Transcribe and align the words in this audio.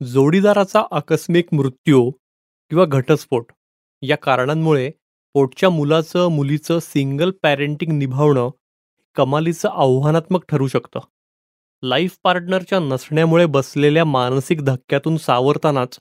जोडीदाराचा 0.00 0.82
आकस्मिक 0.90 1.46
मृत्यू 1.52 2.10
किंवा 2.70 2.84
घटस्फोट 2.84 3.52
या 4.02 4.16
कारणांमुळे 4.16 4.90
पोटच्या 5.34 5.70
मुलाचं 5.70 6.28
मुलीचं 6.28 6.78
सिंगल 6.78 7.30
पॅरेंटिंग 7.42 7.92
निभावणं 7.92 8.50
कमालीचं 9.16 9.68
आव्हानात्मक 9.68 10.44
ठरू 10.48 10.66
शकतं. 10.66 11.00
लाईफ 11.82 12.18
पार्टनरच्या 12.24 12.78
नसण्यामुळे 12.78 13.46
बसलेल्या 13.46 14.04
मानसिक 14.04 14.64
धक्क्यातून 14.64 15.16
सावरतानाच 15.16 15.98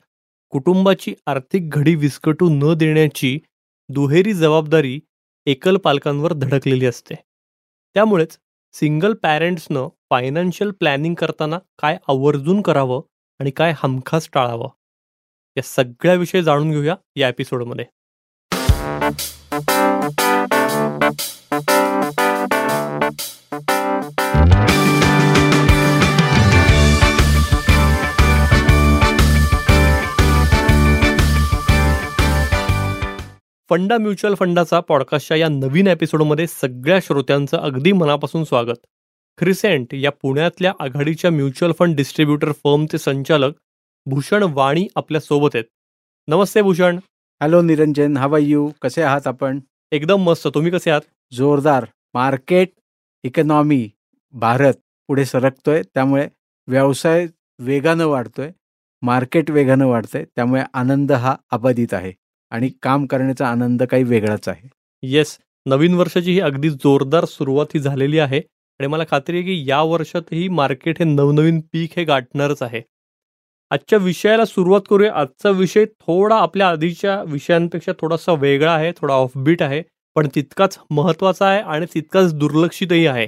कुटुंबाची 0.49 1.13
आर्थिक 1.25 1.69
घडी 1.69 1.95
विस्कटू 1.95 2.49
न 2.49 2.73
देण्याची 2.73 3.39
दुहेरी 3.89 4.33
जबाबदारी 4.33 4.99
एकल 5.45 5.77
पालकांवर 5.77 6.33
धडकलेली 6.33 6.85
असते. 6.85 7.15
त्यामुळेच 7.95 8.37
सिंगल 8.73 9.13
पॅरेंट्सनं 9.13 9.87
फायनान्शियल 10.09 10.71
प्लॅनिंग 10.71 11.15
करताना 11.15 11.59
काय 11.79 11.97
आवर्जून 12.07 12.61
करावं 12.61 13.01
आणि 13.39 13.51
काय 13.51 13.73
हमखास 13.83 14.29
टाळावं? 14.33 14.69
या 15.57 15.63
सगळ्याविषयी 15.63 16.43
जाणून 16.43 16.71
घेऊया 16.71 16.95
या 17.15 17.29
एपिसोडमध्ये. 17.29 17.85
फंडा 33.69 33.97
म्युच्युअल 33.97 34.35
फंडाचा 34.35 34.79
पॉडकास्टच्या 34.79 35.37
या 35.37 35.47
नवीन 35.49 35.87
एपिसोडमध्ये 35.87 36.47
सगळ्या 36.47 36.99
श्रोत्यांचं 36.99 37.57
अगदी 37.57 37.91
मनापासून 37.91 38.43
स्वागत. 38.43 38.96
क्रिसेंट 39.39 39.93
या 39.93 40.11
पुण्यातल्या 40.11 40.73
आघाडीच्या 40.79 41.31
म्युच्युअल 41.31 41.73
फंड 41.79 41.95
डिस्ट्रीब्युटर 41.95 42.51
फर्मचे 42.51 42.97
संचालक 42.97 43.53
भूषण 44.05 44.43
वाणी 44.43 44.87
आपल्यासोबत 44.95 45.49
आहेत. 45.53 45.65
नमस्ते 46.27 46.61
Bhushan. 46.61 46.97
Hello 47.41 47.61
Niranjan. 47.61 48.17
How 48.17 48.37
you 48.37 48.71
कसे 48.81 49.01
आहात 49.01 49.27
आपण? 49.27 49.59
एकदम 49.91 50.21
मस्त. 50.21 50.47
तुम्ही 50.47 50.71
कसे 50.71 50.89
आहात? 50.89 51.01
जोरदार. 51.33 51.85
मार्केट 52.13 52.69
इकॉनॉमी 53.23 53.89
भारत 54.33 54.73
पुढे 55.07 55.25
सरकतोय. 55.25 55.81
त्यामुळे 55.93 56.27
व्यवसाय 56.67 57.27
वेगानं 57.59 58.05
वाढतोय. 58.07 58.51
मार्केट 59.01 59.51
वेगानं 59.51 59.85
वाढतंय. 59.85 60.25
त्यामुळे 60.35 60.63
आनंद 60.73 61.11
हा 61.11 61.35
अबाधित 61.51 61.93
आहे. 61.93 62.13
आणि 62.49 62.69
काम 62.81 63.05
करण्याचा 63.05 63.47
आनंद 63.47 63.83
काही 63.83 64.03
वेगळाच 64.03 64.47
आहे. 64.47 64.69
येस 65.01 65.37
नवीन 65.65 65.93
वर्षाची 65.93 66.31
ही 66.31 66.39
अगदी 66.39 66.69
जोरदार 66.69 67.25
सुरुवात 67.25 67.65
ही 67.73 67.79
झालेली 67.79 68.19
आहे. 68.19 68.41
आणि 68.79 68.87
मला 68.87 69.03
खात्री 69.09 69.37
आहे 69.37 69.45
की 69.45 69.63
या 69.69 69.81
वर्षातही 69.81 70.47
मार्केट 70.47 70.99
हे 70.99 71.05
नवनवीन 71.05 71.59
पीक 71.73 71.91
हे 71.97 72.03
गाठणारच 72.03 72.61
आहे. 72.63 72.81
आजच्या 73.71 73.99
विषयाला 73.99 74.45
सुरुवात 74.45 74.81
करूया. 74.89 75.13
आजचा 75.13 75.49
विषय 75.49 75.85
थोडा 75.85 76.35
आपल्या 76.35 76.69
आधीच्या 76.69 77.21
विषयांपेक्षा 77.27 77.91
थोडासा 77.99 78.33
वेगळा 78.33 78.73
आहे 78.73 78.91
थोडा 78.91 79.13
ऑफबीट 79.13 79.61
आहे 79.61 79.81
पण 80.15 80.27
तितकाच 80.35 80.77
महत्त्वाचा 80.89 81.47
आहे 81.47 81.61
आणि 81.61 81.85
तितकाच 81.93 82.33
दुर्लक्षितही 82.33 83.05
आहे. 83.07 83.25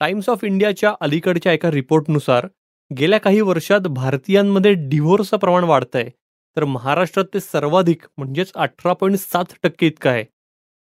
टाइम्स 0.00 0.28
ऑफ 0.28 0.44
इंडियाच्या 0.44 0.94
अलीकडच्या 1.00 1.52
एका 1.52 1.70
रिपोर्टनुसार 1.70 2.46
गेल्या 2.90 3.18
काही 3.20 3.40
वर्षात 3.40 3.86
भारतीयांमध्ये 3.90 4.72
डिव्होर्सचं 4.88 5.36
प्रमाण 5.36 5.64
वाढतं 5.64 5.98
आहे 5.98 6.10
तर 6.56 6.64
महाराष्ट्रात 6.64 7.24
ते 7.34 7.40
सर्वाधिक 7.40 8.02
म्हणजेच 8.16 8.52
अठरा 8.54 8.92
पॉईंट 8.92 9.16
सात 9.18 9.54
टक्के 9.62 9.86
इतकं 9.86 10.10
आहे. 10.10 10.24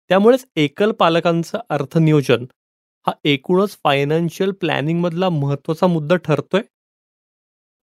त्यामुळेच 0.10 0.46
एकल 0.56 0.92
पालकांचं 0.92 1.60
अर्थनियोजन 1.70 2.46
हा 3.08 3.14
एकूणच 3.24 3.78
फायनान्शियल 3.84 4.52
प्लॅनिंगमधला 4.52 5.30
महत्त्वाचा 5.30 5.88
मुद्दा 5.88 6.16
ठरतोय? 6.16 6.62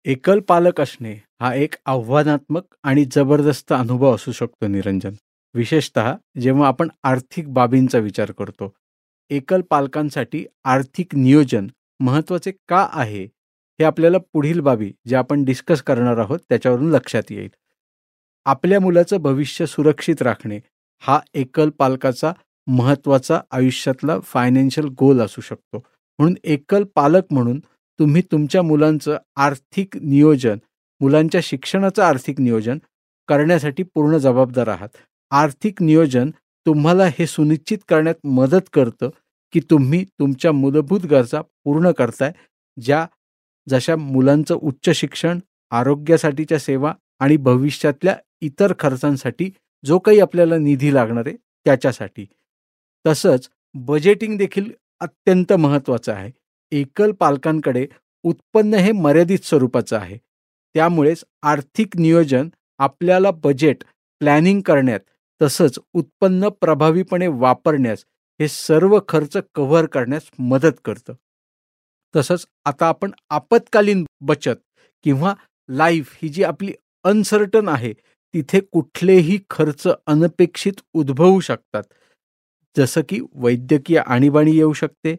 एकल 0.05 0.39
पालक 0.39 0.81
असणे 0.81 1.13
हा 1.41 1.53
एक 1.53 1.75
आव्हानात्मक 1.85 2.75
आणि 2.83 3.05
जबरदस्त 3.11 3.71
अनुभव 3.71 4.16
असू 4.16 4.31
शकतो 4.31 4.67
निरंजन. 4.67 5.13
विशेषतः 5.53 6.16
जेव्हा 6.41 6.67
आपण 6.67 6.88
आर्थिक 7.03 7.53
बाबींचा 7.53 7.97
विचार 7.97 8.31
करतो. 8.31 8.73
एकल 9.30 9.61
पालकांसाठी 9.61 10.45
आर्थिक 10.64 11.15
नियोजन 11.15 11.67
महत्त्वाचे 11.99 12.52
का 12.52 12.89
आहे? 12.92 13.23
हे 13.80 13.83
आपल्याला 13.83 14.17
पुढील 14.33 14.59
बाबी 14.59 14.93
जे 15.08 15.15
आपण 15.15 15.43
डिस्कस 15.43 15.82
करणार 15.82 16.17
आहोत 16.17 16.39
त्याच्यावरून 16.49 16.92
लक्षात 16.92 17.23
येईल. 17.30 17.49
आपल्या 18.45 18.80
मुलाचं 18.80 19.17
भविष्य 19.17 19.65
सुरक्षित 19.65 20.21
राखणे 20.21 20.59
हा 20.99 21.20
एकल 21.33 21.70
पालकाचा 21.70 22.33
महत्त्वाचा 22.67 23.39
आयुष्यातला 23.52 24.20
फायनान्शियल 24.20 24.87
गोल 24.99 25.21
असू 25.21 25.42
शकतो. 25.42 25.77
म्हणून 26.20 26.36
एकल 26.43 26.83
पालक 26.95 27.23
म्हणून 27.31 27.59
तुम्ही 27.99 28.21
तुमच्या 28.31 28.61
मुलांचं 28.61 29.17
आर्थिक 29.36 29.98
नियोजन 29.98 30.58
मुलांच्या 31.02 31.42
शिक्षणाचं 31.43 32.03
आर्थिक 32.03 32.39
नियोजन 32.42 32.77
करण्यासाठी 33.27 33.83
पूर्ण 33.83 34.17
जबाबदार 34.17 34.67
आहात. 34.67 34.89
आर्थिक 35.31 35.81
नियोजन 35.81 36.30
तुम्हाला 36.65 37.05
हे 37.20 37.27
सुनिश्चित 37.27 37.77
करण्यात 37.87 38.26
मदत 38.26 38.70
करतं 38.73 39.09
की 39.53 39.59
तुम्ही 39.59 40.03
तुमच्या 40.20 40.52
मूलभूत 40.52 41.02
गरजा 41.05 41.42
पूर्ण 41.64 41.92
करताय 41.92 42.32
ज्या 42.77 43.05
जशा 43.70 43.95
मुलांचं 43.95 44.55
उच्च 44.55 44.89
शिक्षण 44.89 45.39
आरोग्यासाठीच्या 45.71 46.59
सेवा 46.59 46.93
आणि 47.20 47.37
भविष्यातल्या 47.37 48.15
इतर 48.42 48.73
खर्चांसाठी 48.80 49.49
जो 49.86 49.99
काही 49.99 50.20
आपल्याला 50.20 50.58
निधी 50.58 50.93
लागणार 50.93 51.23
आहे 51.27 51.36
त्याच्यासाठी. 51.65 52.26
तसंच 53.05 53.49
बजेटिंग 53.73 54.38
देखील 54.38 54.71
अत्यंत 54.99 55.54
महत्त्वाचं 55.54 56.11
आहे. 56.14 56.32
एकल 56.71 57.11
पालकांकडे 57.11 57.88
उत्पन्न 58.23 58.73
हे 58.73 58.92
मर्यादित 58.92 59.39
स्वरूपाचं 59.43 59.98
आहे. 59.98 60.17
त्यामुळेच 60.73 61.26
आर्थिक 61.42 61.98
नियोजन 61.98 62.49
आपल्याला 62.77 63.32
बजेट 63.32 63.83
प्लॅनिंग 64.20 64.61
करण्यात 64.61 64.99
तसंच 65.42 65.80
उत्पन्न 65.94 66.49
प्रभावीपणे 66.49 67.27
वापरण्यास 67.27 68.05
हे 68.42 68.48
सर्व 68.48 68.99
खर्च 69.08 69.38
कव्हर 69.55 69.86
करण्यास 69.86 70.21
मदत 70.39 70.80
करतं. 70.86 71.14
तसंच 72.15 72.45
आता 72.65 72.88
आपण 72.88 73.11
आपत्कालीन 73.30 74.05
बचत 74.21 74.55
किंवा 75.04 75.33
लाईफ 75.70 76.17
ही 76.21 76.30
जी 76.30 76.44
आपली 76.44 76.73
अनसर्टन 77.04 77.70
आहे 77.70 77.94
तिथे 78.33 78.60
कुठलेही 78.60 79.39
खर्च 79.49 79.88
अनपेक्षित 80.08 80.73
उद्भवू 80.94 81.39
शकतात. 81.39 81.83
जसं 82.77 83.02
की 83.09 83.19
वैद्यकीय 83.36 83.97
आणीबाणी 83.97 84.52
येऊ 84.52 84.73
शकते 84.73 85.15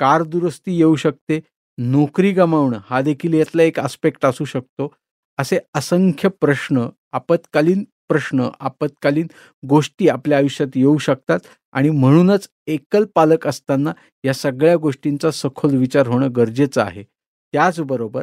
कार 0.00 0.22
दुरुस्ती 0.22 0.76
येऊ 0.78 0.96
शकते 0.96 1.40
नोकरी 1.78 2.30
गमावणं 2.32 2.78
हा 2.84 3.00
देखील 3.02 3.34
यातला 3.34 3.62
एक 3.62 3.78
आस्पेक्ट 3.80 4.26
असू 4.26 4.44
शकतो. 4.44 4.92
असे 5.38 5.58
असंख्य 5.74 6.28
प्रश्न 6.40 6.86
आपत्कालीन 7.12 7.84
प्रश्न 8.08 8.48
आपत्कालीन 8.60 9.26
गोष्टी 9.62 10.08
आपल्या 10.08 10.38
आयुष्यात 10.38 10.76
येऊ 10.76 10.96
शकतात 10.98 11.40
आणि 11.72 11.90
म्हणूनच 11.90 12.48
एकल 12.66 13.04
पालक 13.14 13.46
असताना 13.46 13.92
या 14.24 14.34
सगळ्या 14.34 14.76
गोष्टींचा 14.76 15.30
सखोल 15.30 15.76
विचार 15.76 16.06
होणं 16.06 16.28
गरजेचं 16.36 16.82
आहे. 16.82 17.02
त्याचबरोबर 17.54 18.22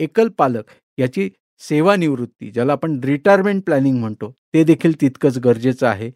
एकल 0.00 0.28
पालक 0.28 0.70
याची 0.98 1.28
सेवानिवृत्ती 1.60 2.50
ज्याला 2.50 2.72
आपण 2.72 2.98
रिटायरमेंट 3.04 3.62
प्लॅनिंग 3.64 3.98
म्हणतो 3.98 4.30
ते 4.54 4.64
देखील 4.64 5.00
तितकंच 5.00 5.38
गरजेचं 5.38 5.86
आहे. 5.86 6.10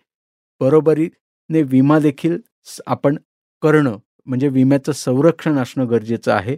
ने 1.53 1.63
विमा 1.63 1.99
देखील 1.99 2.37
आपण 2.87 3.17
करणं 3.63 3.97
म्हणजे 4.27 4.49
विम्याचं 4.49 4.93
संरक्षण 4.93 5.59
असणं 5.59 5.89
गरजेचं 5.91 6.33
आहे. 6.33 6.57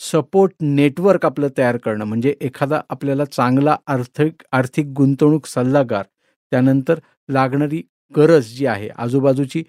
सपोर्ट 0.00 0.52
नेटवर्क 0.60 1.24
आपलं 1.26 1.48
तयार 1.58 1.76
करणं 1.76 2.04
म्हणजे 2.04 2.34
एखादा 2.40 2.80
आपल्याला 2.90 3.24
चांगला 3.24 3.76
आर्थिक 3.86 4.42
आर्थिक 4.52 4.86
गुंतवणूक 4.96 5.46
सल्लागार 5.46 6.04
त्यानंतर 6.52 6.98
लागणारी 7.28 7.82
गरज 8.12 8.46
जी 8.56 8.66
आहे 8.66 8.88
आजूबाजूची 8.98 9.62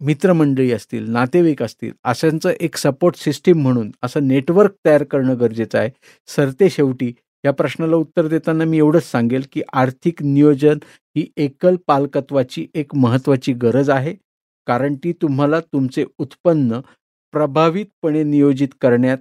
मित्रमंडळी 0.00 0.70
असतील 0.72 1.10
नातेवाईक 1.10 1.62
असतील 1.62 1.92
अशांचं 2.04 2.52
एक 2.60 2.76
सपोर्ट 2.76 3.16
सिस्टीम 3.16 3.62
म्हणून 3.62 3.90
असं 4.02 4.26
नेटवर्क 4.28 4.72
तयार 4.86 5.02
करणं 5.04 5.38
गरजेचं 5.40 5.78
आहे. 5.78 5.90
सरते 6.28 6.70
शेवटी 6.70 7.12
या 7.46 7.52
प्रश्नाला 7.52 7.96
उत्तर 7.96 8.26
देताना 8.26 8.64
मी 8.64 8.78
एवढंच 8.78 9.10
सांगेल 9.10 9.44
की 9.52 9.62
आर्थिक 9.72 10.22
नियोजन 10.22 10.78
ही 11.16 11.26
एकल 11.36 11.76
पालकत्वाची 11.86 12.66
एक 12.74 12.94
महत्त्वाची 12.94 13.52
गरज 13.52 13.90
आहे. 13.90 14.14
कारण 14.66 14.94
ती 14.94 15.12
तुम्हाला 15.12 15.60
तुमचे 15.72 16.04
उत्पन्न 16.18 16.80
प्रभावितपणे 17.34 18.22
नियोजित 18.22 18.68
करण्यात 18.80 19.18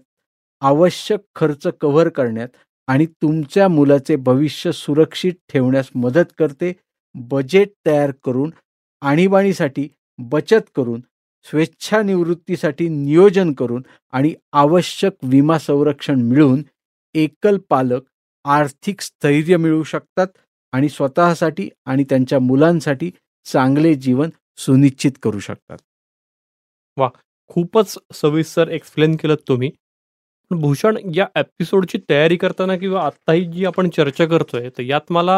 आवश्यक 0.61 1.19
खर्च 1.35 1.67
कव्हर 1.81 2.09
करण्यात 2.09 2.47
आणि 2.87 3.05
तुमच्या 3.21 3.67
मुलाचे 3.67 4.15
भविष्य 4.15 4.71
सुरक्षित 4.71 5.33
ठेवण्यास 5.49 5.89
मदत 5.95 6.33
करते. 6.37 6.73
बजेट 7.15 7.69
तयार 7.85 8.11
करून 8.23 8.51
आणीबाणीसाठी 9.01 9.87
बचत 10.19 10.69
करून 10.75 11.01
स्वेच्छानिवृत्तीसाठी 11.45 12.87
नियोजन 12.89 13.53
करून 13.53 13.83
आणि 14.11 14.33
आवश्यक 14.53 15.13
विमा 15.23 15.57
संरक्षण 15.59 16.21
मिळवून 16.21 16.63
एकल 17.15 17.57
पालक 17.69 18.01
आर्थिक 18.45 19.01
स्थैर्य 19.01 19.57
मिळवू 19.57 19.83
शकतात 19.83 20.27
आणि 20.73 20.89
स्वतःसाठी 20.89 21.69
आणि 21.85 22.03
त्यांच्या 22.03 22.39
मुलांसाठी 22.39 23.11
चांगले 23.45 23.93
जीवन 23.95 24.29
सुनिश्चित 24.57 25.11
करू 25.21 25.39
शकतात. 25.39 25.77
वा 26.97 27.09
खूपच 27.49 27.97
सविस्तर 28.13 28.67
एक्सप्लेन 28.67 29.15
केलं 29.15 29.35
तुम्ही. 29.47 29.71
भूषण 30.51 30.97
या 31.15 31.25
एपिसोडची 31.35 31.97
तयारी 32.09 32.35
करताना 32.37 32.75
किंवा 32.77 33.01
आत्ताही 33.05 33.45
जी 33.45 33.65
आपण 33.65 33.89
चर्चा 33.89 34.25
करतोय 34.25 34.69
तर 34.69 34.83
यात 34.83 35.11
मला 35.11 35.37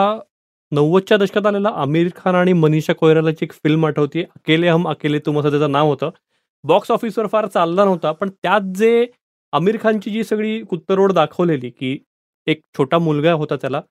नव्वदच्या 0.72 1.18
दशकात 1.18 1.46
आलेला 1.46 1.70
आमिर 1.76 2.10
खान 2.16 2.36
आणि 2.36 2.54
मनीषा 2.54 2.94
कोयरालाची 2.94 3.46
एक 3.46 3.52
फिल्म 3.54 3.86
आठवते 3.86 4.24
अकेले 4.26 4.70
हम 4.70 4.88
अकेले 4.90 5.20
तुम 5.20 5.40
असं 5.40 5.50
त्याचं 5.50 5.72
नाव 5.72 5.88
होतं. 5.90 6.10
बॉक्स 6.64 6.92
ऑफिसवर 6.92 7.28
फार 7.28 7.46
चालला 7.48 7.86
नव्हता 7.86 8.12
पण 8.12 8.30
त्यात 8.32 8.74
जे 8.76 9.06
आमिर 9.54 9.78
खानची 9.82 10.12
जी 10.12 10.24
सगळी 10.24 10.60
कुत्तरोड 10.64 11.12
दाखवलेली 11.14 11.70
की 11.70 11.98
एक 12.48 12.62
छोटा 12.78 12.98
मुलगा 13.00 13.34
होता 13.34 13.56
त्याला. 13.56 13.82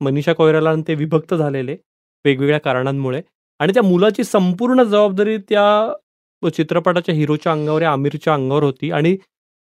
मनीषा 0.00 0.32
कोयराला 0.32 0.70
आणि 0.70 0.82
ते 0.88 0.94
विभक्त 0.94 1.34
झालेले 1.34 1.76
वेगवेगळ्या 2.24 2.60
कारणांमुळे. 2.60 3.20
आणि 3.60 3.72
त्या 3.74 3.82
मुलाची 3.82 4.24
संपूर्ण 4.24 4.82
जबाबदारी 4.82 5.36
त्या 5.48 6.50
चित्रपटाच्या 6.56 7.14
हिरोच्या 7.14 7.52
अंगावर 7.52 7.82
या 7.82 7.90
आमिरच्या 7.92 8.34
अंगावर 8.34 8.62
होती. 8.62 8.90
आणि 8.90 9.16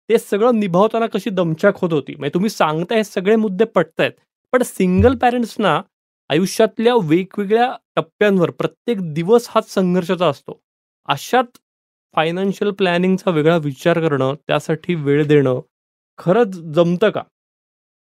ते 0.09 0.17
सगळं 0.17 0.59
निभावताना 0.59 1.07
कशी 1.07 1.29
दमछाक 1.29 1.77
होत 1.81 1.94
होती. 1.94 2.15
म्हणजे 2.15 2.33
तुम्ही 2.33 2.49
सांगताय 2.49 2.97
हे 2.97 3.03
सगळे 3.03 3.35
मुद्दे 3.35 3.65
पटतायत. 3.65 4.11
पण 4.53 4.63
सिंगल 4.63 5.15
पॅरेंट्सना 5.15 5.81
आयुष्यातल्या 6.29 6.94
वेगवेगळ्या 7.03 7.71
टप्प्यांवर 7.95 8.49
प्रत्येक 8.51 9.13
दिवस 9.13 9.47
हा 9.49 9.61
संघर्षाचा 9.67 10.27
असतो. 10.27 10.59
अशात 11.07 11.57
फायनान्शियल 12.15 12.71
प्लॅनिंगचा 12.71 13.31
वेगळा 13.31 13.57
विचार 13.57 13.99
करणं 13.99 14.33
त्यासाठी 14.47 14.95
वेळ 14.95 15.25
देणं 15.27 15.59
खरंच 16.17 16.55
जमतं 16.75 17.09
का? 17.09 17.21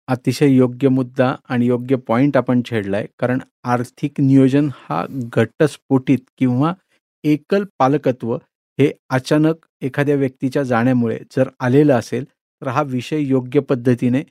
अतिशय 0.08 0.48
योग्य 0.48 0.90
मुद्दा 0.90 1.34
आणि 1.50 1.66
योग्य 1.66 1.96
पॉईंट 2.08 2.38
आपण 2.38 2.62
छेडलाय. 2.70 3.06
कारण 3.20 3.40
आर्थिक 3.64 4.20
नियोजन 4.22 4.70
हा 4.80 5.06
घटस्फोटित 5.34 6.20
किंवा 6.38 6.74
एकल 7.24 7.64
पालकत्व 7.80 8.36
हे 8.80 8.92
अचानक 9.10 9.66
एखाद्या 9.82 10.16
व्यक्तीच्या 10.16 10.64
जाण्यामुळे 10.64 11.18
जर 11.38 11.50
आलेलं 11.60 11.94
असेल 11.94 12.24
तर 12.62 12.68
हा 12.68 12.82
विषय 12.82 13.20
योग्य 13.20 13.60
पद्धतीने 13.60 14.22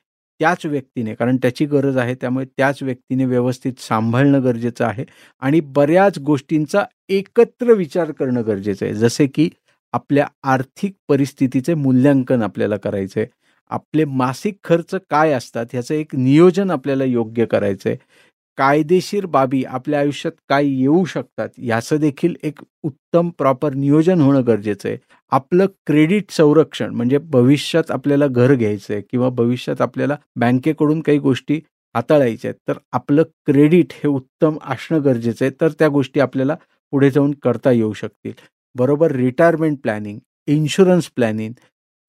त्याच 0.41 0.65
व्यक्तीने 0.67 1.15
कारण 1.15 1.37
त्याची 1.37 1.65
गरज 1.67 1.97
आहे 1.97 2.15
त्यामुळे 2.15 2.45
त्याच 2.57 2.83
व्यक्तीने 2.83 3.25
व्यवस्थित 3.25 3.81
सांभाळणं 3.81 4.43
गरजेचं 4.45 4.85
आहे 4.85 5.05
आणि 5.43 5.61
बऱ्याच 5.75 6.19
गोष्टींचा 6.19 6.85
एकत्र 7.09 7.73
विचार 7.73 8.11
करणं 8.11 8.43
गरजेचं 8.47 8.85
आहे. 8.87 8.95
जसे 8.95 9.27
की 9.27 9.49
आपल्या 9.95 10.27
आर्थिक 10.43 10.95
परिस्थितीचे 11.09 11.75
मूल्यांकन 11.75 12.43
आपल्याला 12.43 12.77
करायचं 12.77 13.21
आहे 13.21 13.29
आपले 13.73 14.05
मासिक 14.05 14.57
खर्च 14.65 14.95
काय 15.11 15.33
असतात 15.33 15.67
ह्याचं 15.73 15.95
एक 15.95 16.15
नियोजन 16.15 16.71
आपल्याला 16.71 17.05
योग्य 17.05 17.45
करायचं 17.47 17.89
आहे 17.91 17.97
कायदेशीर 18.59 19.27
बाबी 19.27 19.63
आपल्या 19.65 20.01
आयुष्यात 20.01 20.33
काय 20.49 20.67
येऊ 20.69 21.05
शकतात 21.05 21.49
याचं 21.59 21.97
देखील 21.97 22.35
एक 22.43 22.59
उत्तम 22.85 23.29
प्रॉपर 23.39 23.75
नियोजन 23.75 24.21
होणं 24.21 24.43
गरजेचं 24.47 24.89
आहे. 24.89 24.97
आपलं 25.33 25.67
क्रेडिट 25.87 26.31
संरक्षण 26.31 26.95
म्हणजे 26.95 27.19
भविष्यात 27.31 27.91
आपल्याला 27.91 28.27
घर 28.27 28.55
घ्यायचं 28.55 28.93
आहे 28.95 29.03
किंवा 29.03 29.29
भविष्यात 29.29 29.81
आपल्याला 29.81 30.17
बँकेकडून 30.37 31.01
काही 31.01 31.19
गोष्टी 31.19 31.61
हाताळायच्या 31.95 32.51
आहेत 32.51 32.61
तर 32.69 32.79
आपलं 32.93 33.23
क्रेडिट 33.47 33.93
हे 33.95 34.09
उत्तम 34.09 34.57
असणं 34.65 35.05
गरजेचं 35.05 35.45
आहे 35.45 35.55
तर 35.61 35.73
त्या 35.79 35.89
गोष्टी 35.89 36.21
आपल्याला 36.21 36.57
पुढे 36.93 37.11
जाऊन 37.11 37.33
करता 37.43 37.71
येऊ 37.71 37.93
शकतील. 37.93 38.33
बरोबर 38.77 39.13
retirement 39.13 39.79
planning 39.83 40.19
insurance 40.49 41.11
planning 41.17 41.53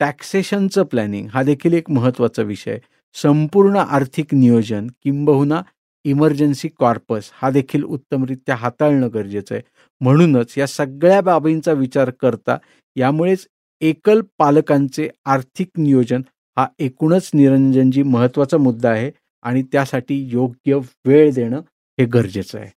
टॅक्सेशनचं 0.04 0.84
planning 0.84 1.28
हा 1.34 1.44
देखील 1.44 1.74
एक 1.74 1.90
महत्त्वाचा 1.92 2.42
विषय. 2.42 2.78
संपूर्ण 3.14 3.78
आर्थिक 3.78 4.34
नियोजन 4.34 4.88
किंबहुना 5.04 5.62
इमर्जन्सी 6.06 6.68
कॉर्पस 6.80 7.30
हा 7.34 7.50
देखील 7.50 7.84
उत्तमरित्या 7.84 8.56
हाताळणं 8.56 9.10
गरजेचं 9.14 9.56
आहे. 9.56 9.64
म्हणूनच 10.02 10.54
या 10.58 10.68
सगळ्या 10.68 11.22
बाबींचा 11.22 11.72
विचार 11.72 12.10
करता 12.10 12.58
यामुळेच 12.96 13.48
एकल 13.82 14.22
पालकांचे 14.38 15.10
आर्थिक 15.26 15.70
नियोजन 15.78 16.22
हा 16.58 16.68
एकूणच 16.80 17.32
निरंजनजी 17.34 18.04
महत्त्वाचा 18.04 18.58
मुद्दा 18.58 18.90
आहे 18.90 19.12
आणि 19.44 19.64
त्यासाठी 19.64 20.30
योग्य 20.32 20.80
वेळ 21.06 21.32
देणं 21.34 21.62
हे 22.00 22.06
गरजेचं 22.06 22.60
आहे. 22.60 22.70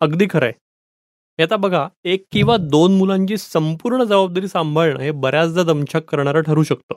अगदी 0.00 0.26
खरं 0.30 0.46
आहे. 0.46 0.52
आता 1.38 1.56
बघा 1.56 1.88
एक 2.04 2.24
किंवा 2.32 2.56
दोन 2.56 2.96
मुलांची 2.98 3.36
संपूर्ण 3.36 4.04
जबाबदारी 4.04 4.48
सांभाळणं 4.48 5.00
हे 5.00 5.10
बऱ्याचदा 5.10 5.62
दमछाक 5.62 6.04
करणारं 6.04 6.40
ठरू 6.40 6.62
शकतं. 6.62 6.94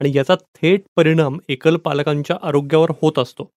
आणि 0.00 0.12
याचा 0.14 0.34
थेट 0.34 0.82
परिणाम 0.96 1.38
एकल 1.48 1.76
पालकांच्या 1.76 2.36
आरोग्यावर 2.42 2.90
होत 3.02 3.18
असतो. 3.18 3.50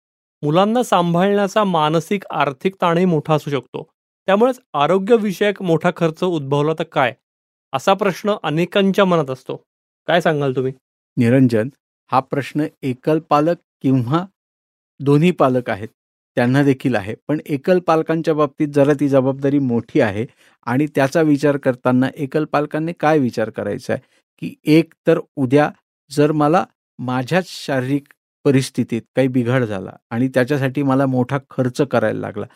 मुलांना 0.43 0.83
सांभाळण्याचा 0.83 1.65
मानसिक 1.65 2.25
आर्थिक 2.31 2.75
ताणही 2.81 3.05
मोठा 3.05 3.35
असू 3.35 3.51
शकतो. 3.51 3.83
त्यामुळेच 4.29 4.61
आरोग्यविषयक 4.75 5.63
मोठा 5.63 5.91
खर्च 5.97 6.25
उद्भवला 6.25 6.73
तर 6.79 6.85
काय? 6.93 7.15
असा 7.73 7.95
प्रश्न 7.95 8.35
अनेकांच्या 8.43 9.05
मनात 9.05 9.31
असतो. 9.31 9.57
काय 10.09 10.21
सांगाल 10.21 10.57
तुम्ही? 10.57 10.73
निरंजन 11.17 11.69
हा 12.13 12.21
प्रश्न 12.21 12.67
एकल 12.83 13.19
पालक 13.19 13.57
किंवा 13.83 14.25
दोन्ही 15.01 15.31
पालक 15.31 15.71
आहेत. 15.71 15.89
त्यांना 16.37 16.63
देखील 16.63 16.95
आहे. 16.95 17.15
पण 17.29 17.39
एकल 17.47 17.79
पालकांच्या 17.79 18.35
बाबतीत 18.35 18.69
जरा 18.69 18.93
ती 19.01 19.09
जबाबदारी 19.09 19.59
मोठी 19.59 20.01
आहे 20.01 20.27
आणि 20.67 20.87
त्याचा 20.95 21.23
विचार 21.23 21.57
करताना 21.57 22.09
एकल 22.17 22.45
पालकांनी 22.45 22.93
काय 23.01 23.19
विचार 23.19 23.51
करायचा 23.51 23.93
आहे? 23.93 24.03
की 24.43 24.55
एक 24.77 24.93
तर 25.07 25.19
उद्या 25.37 25.71
जर 26.11 26.33
मला 26.33 26.65
माझ्याच 26.99 27.47
शारीरिक 27.49 28.05
परिस्थितीत 28.45 29.03
काही 29.17 29.29
बिघाड 29.29 29.65
झाला 29.65 29.91
आणि 30.11 30.29
त्याच्यासाठी 30.29 30.83
मला 30.83 31.07
मोठा 31.07 31.39
खर्च 31.51 31.81
करायला 31.91 32.21
लागला 32.21 32.47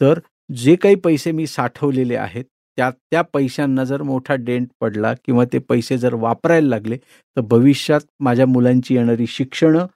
तर 0.00 0.18
जे 0.54 0.74
काही 0.76 0.94
पैसे 0.94 1.32
मी 1.32 1.46
साठवलेले 1.46 2.16
आहेत 2.16 2.44
त्या 2.78 2.90
त्या 2.90 3.22
पैशांना 3.22 3.84
जर 3.84 4.02
मोठा 4.02 4.34
डेंट 4.34 4.68
पडला 4.80 5.12
किंवा 5.24 5.44
ते 5.52 5.58
पैसे 5.58 5.98
जर 5.98 6.14
वापरायला 6.14 6.68
लागले 6.68 6.96
तर 6.96 7.40
भविष्यात 7.40 8.00
माझ्या 8.20 8.46
मुलांची 8.46 8.94
येणारी 8.94 9.26
शिक्षणं 9.26 9.86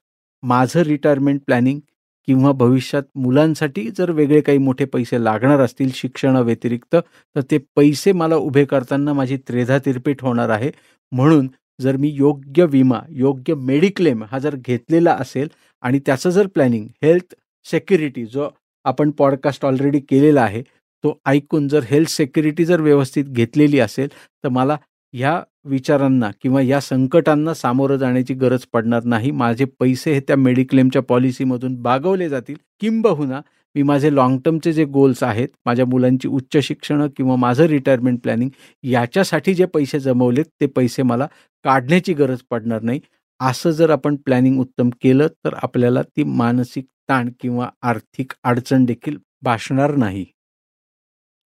माझं 0.43 0.81
रिटायरमेंट 0.83 1.41
प्लॅनिंग 1.47 1.81
किंवा 2.27 2.53
भविष्यात 2.53 3.03
मुलांसाठी 3.15 3.91
जर 3.99 4.11
वेगळे 4.11 4.41
काही 4.41 4.59
मोठे 4.59 4.85
पैसे 4.85 5.25
लागणार 5.25 5.61
असतील 5.61 5.91
शिक्षणाव्यतिरिक्त 5.95 6.97
तर 7.37 7.41
ते 7.51 7.59
पैसे 7.77 8.13
मला 8.13 8.37
उभे 8.37 8.65
करताना 8.65 9.13
माझी 9.13 9.37
त्रेधा 9.37 9.79
तिरपीट 9.79 10.23
होणार 10.23 10.49
आहे. 10.49 10.71
म्हणून 11.13 11.49
जर 11.81 11.97
मी 11.97 12.09
योग्य 12.09 12.65
विमा 12.65 13.01
योग्य 13.11 13.55
मेडिक्लेम 13.55 14.25
हा 14.25 14.39
जर 14.39 14.57
घेतलेला 14.57 15.13
असेल 15.21 15.49
आणि 15.83 16.01
त्याचं 16.07 16.31
जर 16.31 16.47
प्लॅनिंग 16.47 16.87
हेल्थ 17.03 17.35
सेक्युरिटी 17.65 18.25
जो 18.27 18.49
आपण 18.85 19.11
पॉडकास्ट 19.11 19.65
ऑलरेडी 19.65 20.01
केलेला 20.01 20.43
आहे 20.43 20.63
तो 21.05 21.19
ऐकून 21.27 21.69
जर 21.69 21.83
हेल्थ 21.85 22.09
सेक्युरिटी 22.09 22.65
जर 22.65 22.81
व्यवस्थित 22.81 23.25
घेतलेली 23.25 23.79
असेल 23.79 24.09
तर 24.45 24.49
मला 24.49 24.77
ह्या 25.15 25.41
विचारांना 25.67 26.31
किंवा 26.43 26.61
या 26.63 26.81
संकटांना 26.81 27.53
सामोरं 27.55 27.97
जाण्याची 27.97 28.35
गरज 28.35 28.65
पडणार 28.73 29.05
नाही. 29.05 29.31
माझे 29.31 29.65
पैसे 29.81 30.13
हे 30.15 30.21
त्या 30.21 30.37
मेडिक्लेमच्या 30.37 31.03
पॉलिसीमधून 31.03 31.75
बागवले 31.83 32.29
जातील. 32.29 32.57
किंबहुना 32.81 33.41
मी 33.77 33.83
माझे 33.83 34.15
लाँग 34.15 34.39
टर्मचे 34.45 34.73
जे 34.73 34.85
गोल्स 34.85 35.23
आहेत 35.23 35.49
माझ्या 35.67 35.85
मुलांची 35.87 36.29
उच्च 36.29 36.57
शिक्षणं 36.63 37.09
किंवा 37.17 37.37
माझं 37.37 37.67
रिटायरमेंट 37.67 38.21
प्लॅनिंग 38.23 38.51
याच्यासाठी 38.85 39.55
जे 39.55 39.65
पैसे 39.67 40.01
जमवलेत 40.01 40.45
ते 40.61 40.67
पैसे 40.67 41.03
मला 41.03 41.27
काढण्याची 41.65 42.13
गरज 42.15 42.39
पडणार 42.51 42.83
नाही. 42.83 43.01
असं 43.41 43.71
जर 43.71 43.91
आपण 43.91 44.17
प्लॅनिंग 44.17 44.61
उत्तम 44.61 44.91
केलं 45.03 45.29
तर 45.45 45.55
आपल्याला 45.63 46.03
ती 46.17 46.25
मानसिक 46.25 46.85
ताण 47.09 47.31
किंवा 47.41 47.69
आर्थिक 47.83 48.33
अडचण 48.45 48.85
देखील 48.85 49.17
भासणार 49.43 49.95
नाही. 49.97 50.25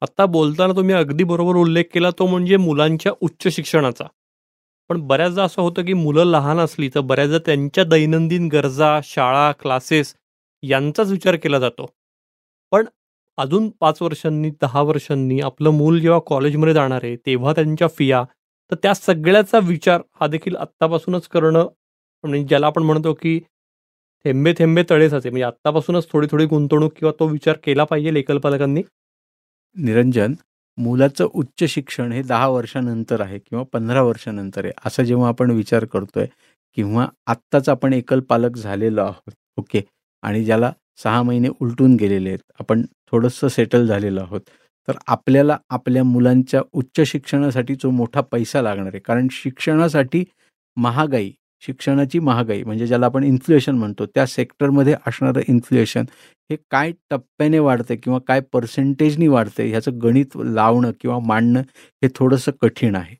आत्ता 0.02 0.24
बोलताना 0.26 0.72
तुम्ही 0.72 0.94
अगदी 0.94 1.24
बरोबर 1.24 1.56
उल्लेख 1.56 1.84
केला 1.94 2.10
तो 2.18 2.26
म्हणजे 2.26 2.56
मुलांच्या 2.56 3.12
उच्च 3.22 3.48
शिक्षणाचा. 3.54 4.04
पण 4.90 5.00
बऱ्याचदा 5.06 5.44
असं 5.44 5.62
होतं 5.62 5.84
की 5.84 5.92
मुलं 5.92 6.24
लहान 6.24 6.58
असली 6.60 6.88
तर 6.94 7.00
बऱ्याचदा 7.00 7.38
त्यांच्या 7.46 7.84
दैनंदिन 7.84 8.48
गरजा 8.48 8.98
शाळा 9.04 9.50
क्लासेस 9.52 10.14
यांचाच 10.62 11.10
विचार 11.10 11.36
केला 11.36 11.58
जातो. 11.58 11.86
पण 12.72 12.86
अजून 13.38 13.68
पाच 13.80 14.00
वर्षांनी 14.02 14.50
दहा 14.62 14.82
वर्षांनी 14.82 15.40
आपलं 15.40 15.70
मूल 15.70 16.00
जेव्हा 16.00 16.20
कॉलेजमध्ये 16.26 16.74
जाणार 16.74 17.04
आहे 17.04 17.16
तेव्हा 17.26 17.52
त्यांच्या 17.52 17.88
फिया 17.88 18.24
तर 18.72 18.76
त्या 18.82 18.94
सगळ्याचा 18.94 19.58
विचार 19.58 20.00
हा 20.20 20.26
देखील 20.26 20.56
आत्तापासूनच 20.56 21.28
करणं 21.28 21.66
म्हणजे 22.24 22.46
ज्याला 22.48 22.66
आपण 22.66 22.82
म्हणतो 22.82 23.12
की 23.14 23.38
थेंबे 24.24 24.52
थेंबे 24.58 24.82
तळे 24.90 25.08
म्हणजे 25.08 25.42
आत्तापासूनच 25.42 26.08
थोडी 26.12 26.26
थोडी 26.30 26.46
गुंतवणूक 26.46 26.92
किंवा 26.96 27.12
तो 27.20 27.26
विचार 27.26 27.56
केला 27.64 27.84
पाहिजे 27.84 28.14
लेखल 28.14 28.38
पालकांनी 28.38 28.82
निरंजन 29.76 30.34
मुलाचं 30.78 31.28
उच्च 31.34 31.64
शिक्षण 31.64 32.12
हे 32.12 32.22
दहा 32.22 32.46
वर्षानंतर 32.48 33.20
आहे 33.20 33.38
किंवा 33.38 33.62
पंधरा 33.72 34.02
वर्षानंतर 34.02 34.64
आहे 34.64 34.72
असं 34.86 35.02
जेव्हा 35.02 35.28
आपण 35.28 35.50
विचार 35.50 35.84
करतोय 35.84 36.26
किंवा 36.76 37.06
आत्ताच 37.26 37.68
आपण 37.68 37.92
एकल 37.92 38.20
पालक 38.20 38.56
झालेलो 38.56 39.00
आहोत 39.00 39.32
ओके 39.56 39.82
आणि 40.22 40.44
ज्याला 40.44 40.72
सहा 40.98 41.22
महिने 41.22 41.48
उलटून 41.60 41.94
गेलेले 41.96 42.28
आहेत 42.28 42.52
आपण 42.60 42.82
थोडंसं 43.12 43.48
सेटल 43.48 43.86
झालेलो 43.86 44.20
आहोत 44.20 44.40
तर 44.88 44.96
आपल्याला 45.06 45.56
आपल्या 45.70 46.02
मुलांच्या 46.04 46.60
उच्च 46.72 47.00
शिक्षणासाठी 47.06 47.74
जो 47.74 47.90
मोठा 47.90 48.20
पैसा 48.20 48.62
लागणार 48.62 48.92
आहे 48.92 48.98
कारण 48.98 49.26
शिक्षणासाठी 49.32 50.24
महागाई 50.76 51.30
शिक्षणाची 51.60 52.18
महागाई 52.18 52.62
म्हणजे 52.62 52.86
ज्याला 52.86 53.06
आपण 53.06 53.24
इन्फ्लेशन 53.24 53.74
म्हणतो 53.74 54.06
त्या 54.06 54.26
सेक्टरमध्ये 54.26 54.94
असणारं 55.06 55.40
इन्फ्लेशन 55.48 56.04
हे 56.50 56.56
काय 56.70 56.92
टप्प्याने 57.10 57.58
वाढतं 57.58 57.94
किंवा 58.02 58.18
काय 58.28 58.40
पर्सेंटेजनी 58.40 59.28
वाढतं 59.28 59.62
ह्याचं 59.62 59.98
गणित 60.02 60.36
लावणं 60.36 60.90
किंवा 61.00 61.18
मांडणं 61.18 61.60
हे 62.02 62.08
थोडंसं 62.14 62.52
कठीण 62.62 62.94
आहे. 62.96 63.16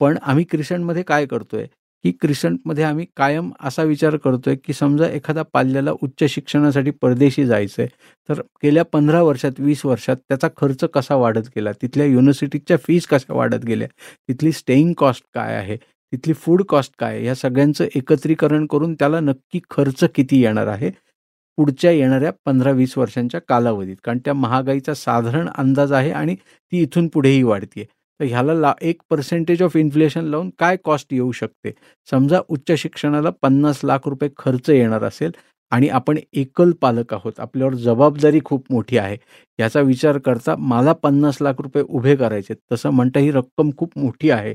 पण 0.00 0.18
आम्ही 0.22 0.44
क्रिसंटमध्ये 0.44 1.02
काय 1.02 1.26
करतोय? 1.26 1.66
की 2.04 2.12
क्रिसंटमध्ये 2.12 2.84
आम्ही 2.84 3.06
कायम 3.16 3.50
असा 3.60 3.82
विचार 3.82 4.16
करतोय 4.16 4.56
की 4.56 4.72
समजा 4.72 5.08
एखादा 5.08 5.42
पाल्याला 5.52 5.92
उच्च 6.02 6.24
शिक्षणासाठी 6.30 6.90
परदेशी 6.90 7.44
जायचं 7.46 7.82
आहे 7.82 7.88
तर 8.28 8.40
गेल्या 8.64 8.84
पंधरा 8.84 9.22
वर्षात 9.22 9.60
वीस 9.60 9.84
वर्षात 9.86 10.16
त्याचा 10.28 10.48
खर्च 10.56 10.84
कसा 10.84 11.14
वाढत 11.14 11.48
गेला? 11.56 11.72
तिथल्या 11.72 12.06
युनिव्हर्सिटीच्या 12.06 12.76
फीज 12.86 13.06
कशा 13.06 13.34
वाढत 13.34 13.64
गेल्या? 13.64 13.88
तिथली 14.28 14.52
स्टेईंग 14.52 14.92
कॉस्ट 14.98 15.24
काय 15.34 15.54
आहे? 15.56 15.76
तिथली 16.12 16.32
फूड 16.34 16.62
कॉस्ट 16.68 16.92
काय? 16.98 17.22
या 17.24 17.34
सगळ्यांचं 17.34 17.86
एकत्रीकरण 17.94 18.66
करून 18.66 18.94
त्याला 18.94 19.20
नक्की 19.20 19.60
खर्च 19.70 20.04
किती 20.14 20.40
येणार 20.42 20.66
आहे? 20.66 20.90
पुढच्या 21.58 21.90
येणाऱ्या 21.90 22.30
पंधरा 22.46 22.70
वीस 22.72 22.96
वर्षांच्या 22.98 23.40
कालावधीत. 23.48 23.96
कारण 24.04 24.18
त्या 24.24 24.34
महागाईचा 24.34 24.94
साधारण 24.94 25.48
अंदाज 25.56 25.92
आहे 25.92 26.10
आणि 26.12 26.34
ती 26.34 26.82
इथून 26.82 27.08
पुढेही 27.08 27.42
वाढतीये. 27.42 27.86
तर 28.20 28.24
ह्याला 28.24 28.54
ला 28.54 28.72
एक 28.82 29.00
पर्सेंटेज 29.10 29.62
ऑफ 29.62 29.76
इन्फ्लेशन 29.76 30.24
लावून 30.24 30.50
काय 30.58 30.76
कॉस्ट 30.84 31.12
येऊ 31.12 31.32
शकते? 31.32 31.72
समजा 32.08 32.40
उच्च 32.48 32.72
शिक्षणाला 32.78 33.30
पन्नास 33.42 33.80
लाख 33.84 34.08
रुपये 34.08 34.28
खर्च 34.38 34.70
येणार 34.70 35.02
असेल 35.04 35.32
आणि 35.72 35.88
आपण 35.88 36.18
एकल 36.34 36.72
पालक 36.82 37.12
आहोत 37.14 37.40
आपल्यावर 37.40 37.74
जबाबदारी 37.76 38.40
खूप 38.44 38.64
मोठी 38.72 38.98
आहे. 38.98 39.16
याचा 39.58 39.80
विचार 39.82 40.18
करता 40.18 40.54
मला 40.58 40.92
पन्नास 40.94 41.38
लाख 41.40 41.60
रुपये 41.60 41.82
उभे 41.88 42.14
करायचे 42.16 42.54
तसं 42.72 42.90
म्हणता 42.90 43.20
ही 43.20 43.30
रक्कम 43.30 43.70
खूप 43.78 43.98
मोठी 43.98 44.30
आहे. 44.30 44.54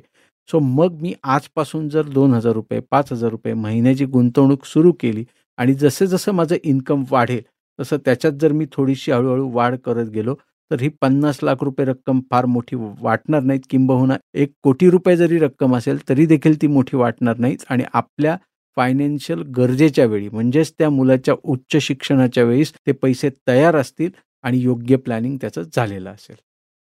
सो 0.49 0.59
मग 0.59 1.01
मी 1.01 1.13
आजपासून 1.23 1.89
जर 1.89 2.07
दोन 2.09 2.33
हजार 2.33 2.53
रुपये 2.53 2.79
पाच 2.91 3.11
हजार 3.11 3.29
रुपये 3.29 3.53
महिन्याची 3.53 4.05
गुंतवणूक 4.05 4.65
सुरू 4.65 4.91
केली 4.99 5.23
आणि 5.57 5.73
जसे 5.73 6.07
जसं 6.07 6.31
माझं 6.31 6.55
इन्कम 6.63 7.03
वाढेल 7.11 7.41
तसं 7.79 7.97
त्याच्यात 8.05 8.33
जर 8.33 8.51
मी 8.51 8.65
थोडीशी 8.71 9.11
हळूहळू 9.11 9.49
वाढ 9.53 9.75
करत 9.85 10.09
गेलो 10.09 10.35
तर 10.71 10.81
ही 10.81 10.87
पन्नास 11.01 11.39
लाख 11.43 11.63
रुपये 11.63 11.85
रक्कम 11.85 12.19
फार 12.31 12.45
मोठी 12.45 12.75
वाटणार 13.01 13.41
नाहीत. 13.43 13.61
किंबहुना 13.69 14.15
एक 14.33 14.51
कोटी 14.63 14.89
रुपये 14.89 15.15
जरी 15.17 15.39
रक्कम 15.39 15.75
असेल 15.75 15.97
तरी 16.09 16.25
देखील 16.25 16.61
ती 16.61 16.67
मोठी 16.67 16.97
वाटणार 16.97 17.37
नाहीत. 17.37 17.57
आणि 17.69 17.83
आपल्या 17.93 18.37
फायनान्शियल 18.77 19.41
गरजेच्या 19.57 20.05
वेळी 20.05 20.29
म्हणजेच 20.29 20.73
त्या 20.79 20.89
मुलाच्या 20.89 21.35
उच्च 21.43 21.77
शिक्षणाच्या 21.81 22.43
वेळीस 22.43 22.73
ते 22.87 22.91
पैसे 22.91 23.29
तयार 23.47 23.75
असतील 23.75 24.09
आणि 24.43 24.59
योग्य 24.59 24.95
प्लॅनिंग 24.95 25.37
त्याचं 25.41 25.63
झालेलं 25.73 26.09
असेल. 26.09 26.35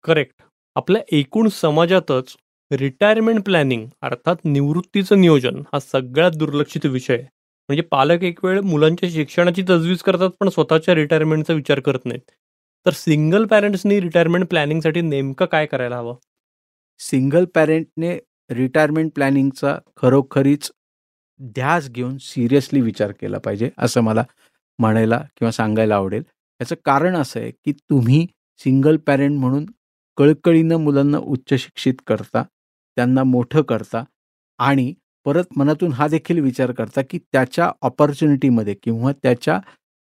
करेक्ट. 0.03 0.41
आपल्या 0.75 1.01
एकूण 1.11 1.47
समाजातच 1.51 2.35
रिटायरमेंट 2.71 3.43
प्लॅनिंग 3.45 3.85
अर्थात 4.01 4.35
निवृत्तीचं 4.45 5.19
नियोजन 5.21 5.61
हा 5.73 5.79
सगळ्यात 5.79 6.31
दुर्लक्षित 6.31 6.85
विषय. 6.85 7.13
आहे 7.13 7.23
म्हणजे 7.69 7.81
पालक 7.91 8.23
एक 8.23 8.43
वेळ 8.45 8.59
मुलांच्या 8.61 9.09
शिक्षणाची 9.09 9.61
तजवीज 9.69 10.01
करतात 10.01 10.29
पण 10.39 10.49
स्वतःच्या 10.49 10.95
रिटायरमेंटचा 10.95 11.53
विचार 11.53 11.79
करत 11.79 12.05
नाहीत. 12.05 12.21
तर 12.85 12.91
सिंगल 12.91 13.45
पॅरेंट्सनी 13.45 13.99
रिटायरमेंट 14.01 14.45
प्लॅनिंगसाठी 14.47 15.01
नेमकं 15.01 15.45
काय 15.45 15.65
करायला 15.65 15.97
हवं? 15.97 16.15
सिंगल 16.99 17.45
पॅरेंटने 17.45 18.17
रिटायरमेंट 18.49 19.11
प्लॅनिंगचा 19.15 19.75
खरोखरीच 19.97 20.71
ध्यास 21.55 21.89
घेऊन 21.89 22.17
सिरियसली 22.21 22.81
विचार 22.81 23.11
केला 23.11 23.37
पाहिजे 23.37 23.69
असं 23.77 24.01
मला 24.01 24.23
म्हणायला 24.79 25.17
किंवा 25.37 25.51
सांगायला 25.51 25.95
आवडेल. 25.95 26.23
याचं 26.59 26.75
कारण 26.85 27.15
असं 27.15 27.39
आहे 27.39 27.51
की 27.51 27.71
तुम्ही 27.71 28.25
सिंगल 28.59 28.97
पॅरेंट 28.97 29.37
म्हणून 29.39 29.65
कळकळीनं 30.17 30.77
मुलांना 30.77 31.17
उच्च 31.17 31.53
शिक्षित 31.53 31.93
करता. 32.07 32.43
त्यांना 32.99 33.23
मोठं 33.23 33.61
करता 33.61 34.03
आणि 34.59 34.93
परत 35.25 35.57
मनातून 35.57 35.91
हा 35.91 36.07
देखील 36.07 36.39
विचार 36.39 36.71
करता 36.71 37.01
की 37.01 37.17
त्याच्या 37.33 37.71
ऑपॉर्च्युनिटीमध्ये 37.81 38.73
किंवा 38.83 39.11
त्याच्या 39.23 39.59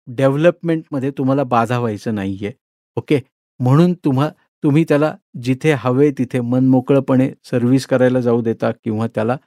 डेव्हलपमेंटमध्ये 0.08 1.12
तुम्हाला 1.12 1.44
बाधा 1.44 1.80
व्हायचं 1.80 2.16
नाही 2.16 2.38
आहे 2.42 2.52
ओके 2.98 3.20
म्हणून 3.60 3.94
तुम्हा 4.06 4.30
तुम्ही 4.64 4.84
त्याला 4.90 5.14
जिथे 5.44 5.74
हवे 5.78 6.10
तिथे 6.18 6.40
मनमोकळपणे 6.42 7.30
सर्व्हिस 7.44 7.86
करायला 7.88 8.20
जाऊ 8.20 8.42
देता 8.42 8.72
किंवा 8.84 9.08
त्याला 9.08 9.38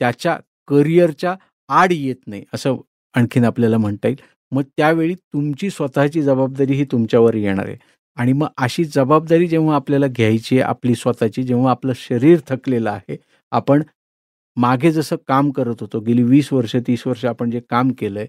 त्याच्या 0.00 0.36
करिअरच्या 0.68 1.34
आड 1.68 1.92
येत 1.92 2.16
नाही 2.26 2.44
असं 2.54 2.76
आणखीन 3.14 3.44
आपल्याला 3.44 3.78
म्हणता 3.78 4.08
येईल. 4.08 4.20
मग 4.52 4.62
त्यावेळी 4.76 5.14
तुमची 5.14 5.70
स्वतःची 5.70 6.22
जबाबदारी 6.22 6.72
ही 6.72 6.84
तुमच्यावर 6.84 7.34
येणार 7.34 7.66
आहे. 7.66 7.76
आणि 8.16 8.32
मग 8.32 8.46
अशी 8.56 8.84
जबाबदारी 8.84 9.46
जेव्हा 9.46 9.74
आपल्याला 9.76 10.06
घ्यायची 10.06 10.58
आहे 10.58 10.68
आपली 10.68 10.94
स्वतःची 10.94 11.42
जेव्हा 11.42 11.70
आपलं 11.70 11.92
शरीर 11.96 12.38
थकलेलं 12.48 12.90
आहे 12.90 13.16
आपण 13.52 13.82
मागे 14.56 14.92
जसं 14.92 15.16
काम 15.28 15.50
करत 15.50 15.80
होतो 15.80 16.00
गेली 16.00 16.22
वीस 16.22 16.52
वर्ष 16.52 16.76
तीस 16.86 17.06
वर्ष 17.06 17.24
आपण 17.24 17.50
जे 17.50 17.60
काम 17.70 17.90
केलं 17.98 18.18
आहे 18.20 18.28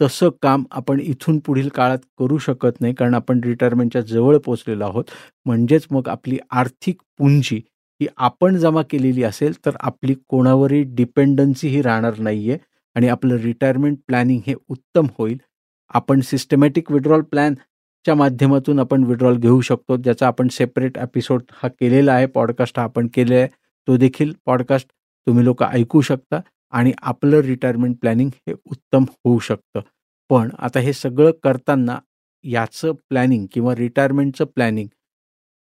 तसं 0.00 0.28
काम 0.42 0.64
आपण 0.70 1.00
इथून 1.00 1.38
पुढील 1.38 1.68
काळात 1.68 1.98
करू 2.18 2.38
शकत 2.38 2.80
नाही 2.80 2.94
कारण 2.94 3.14
आपण 3.14 3.40
रिटायरमेंटच्या 3.44 4.02
जवळ 4.02 4.36
पोचलेलो 4.38 4.84
आहोत. 4.84 5.04
म्हणजेच 5.46 5.86
मग 5.90 6.08
आपली 6.08 6.38
आर्थिक 6.50 6.96
पुंजी 7.18 7.56
ही 8.00 8.06
आपण 8.16 8.56
जमा 8.56 8.82
केलेली 8.90 9.22
असेल 9.22 9.54
तर 9.66 9.76
आपली 9.80 10.14
कोणावरही 10.28 10.82
डिपेंडन्सी 10.96 11.68
ही 11.68 11.82
राहणार 11.82 12.18
नाही 12.18 12.50
आहे 12.50 12.58
आणि 12.96 13.08
आपलं 13.08 13.36
रिटायरमेंट 13.36 13.98
प्लॅनिंग 14.06 14.40
हे 14.46 14.54
उत्तम 14.68 15.06
होईल. 15.18 15.38
आपण 15.94 16.20
सिस्टमॅटिक 16.20 16.90
विड्रॉल 16.92 17.22
च्या 18.08 18.14
माध्यमातून 18.14 18.78
आपण 18.78 19.04
विड्रॉल 19.04 19.36
घेऊ 19.36 19.60
शकतो. 19.60 19.96
ज्याचा 19.96 20.26
आपण 20.26 20.48
सेपरेट 20.48 20.98
एपिसोड 20.98 21.42
हा 21.52 21.68
केलेला 21.68 22.12
आहे. 22.12 22.26
पॉडकास्ट 22.26 22.78
हा 22.78 22.84
आपण 22.84 23.08
केलेला 23.14 23.40
आहे. 23.40 23.48
तो 23.86 23.96
देखील 23.96 24.32
पॉडकास्ट 24.46 24.88
तुम्ही 25.26 25.44
लोक 25.44 25.62
ऐकू 25.62 26.00
शकता 26.00 26.40
आणि 26.70 26.92
आपलं 27.02 27.36
रिटायरमेंट 27.36 27.96
प्लॅनिंग 28.00 28.30
हे 28.34 28.54
उत्तम 28.64 29.04
होऊ 29.24 29.38
शकतं. 29.38 29.80
पण 30.28 30.48
आता 30.58 30.80
हे 30.80 30.92
सगळं 30.92 31.30
करताना 31.42 31.98
याचं 32.42 32.92
प्लॅनिंग 32.92 33.46
किंवा 33.52 33.74
रिटायरमेंटचं 33.74 34.44
प्लॅनिंग 34.44 34.88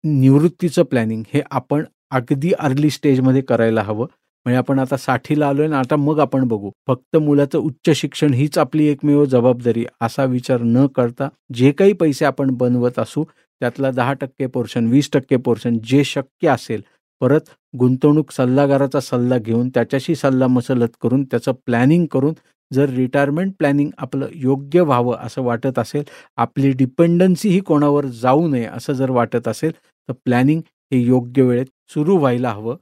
निवृत्तीचं 0.05 0.83
प्लॅनिंग 0.83 1.23
हे 1.35 1.43
आपण 1.50 1.85
अगदी 2.11 2.53
अर्ली 2.59 2.91
स्टेजमध्ये 2.91 3.43
करायला 3.43 3.83
हवं. 3.83 4.07
म्हणजे 4.47 4.57
आपण 4.59 4.79
आता 4.79 4.97
साठीला 4.97 5.47
आलोय 5.49 5.67
ना 5.69 5.79
आता 5.79 5.97
मग 5.97 6.19
आपण 6.21 6.47
बघू. 6.49 6.71
फक्त 6.88 7.17
मुलाचं 7.17 7.59
उच्च 7.59 7.91
शिक्षण 7.97 8.35
हीच 8.35 8.59
आपली 8.59 8.87
एकमेव 8.88 9.25
जबाबदारी 9.25 9.85
असा 10.00 10.25
विचार 10.25 10.61
न 10.65 10.87
करता 10.97 11.29
जे 11.55 11.71
काही 11.79 11.93
पैसे 11.93 12.25
आपण 12.25 12.50
बनवत 12.57 12.99
असू 12.99 13.25
त्यातला 13.61 13.91
दहा 13.91 14.12
टक्के 14.12 14.47
पोर्शन 14.47 14.87
वीस 14.91 15.11
टक्के 15.12 15.37
पोर्शन 15.37 15.79
जे 15.85 16.05
शक्य 16.05 16.49
असेल 16.49 16.83
परत 17.21 17.50
गुंतवणूक 17.79 18.31
सल्लागाराचा 18.33 19.00
सल्ला 19.00 19.38
घेऊन 19.38 19.69
त्याच्याशी 19.69 20.15
सल्ला 20.15 20.47
मसलत 20.47 20.97
करून 21.00 21.25
त्याचं 21.25 21.53
प्लॅनिंग 21.67 22.07
करून 22.07 22.35
जर 22.71 22.88
रिटायरमेंट 22.91 23.53
प्लॅनिंग 23.59 23.91
आपलं 23.99 24.29
योग्य 24.35 24.81
व्हावं 24.81 25.17
असं 25.17 25.43
वाटत 25.43 25.79
असेल 25.79 26.03
आपली 26.37 26.73
डिपेंडन्सी 26.73 27.49
ही 27.49 27.61
कोणावर 27.61 28.07
जाऊ 28.23 28.49
नये 28.49 28.65
असं 28.67 28.93
जर 28.93 29.11
वाटत 29.11 29.49
असेल 29.49 29.73
तर 30.09 30.12
प्लॅनिंग 30.25 30.61
हे 30.93 31.03
योग्य 31.03 31.43
वेळेत 31.43 31.67
सुरू 31.95 32.17
व्हायला 32.17 32.50
हवं. 32.50 32.76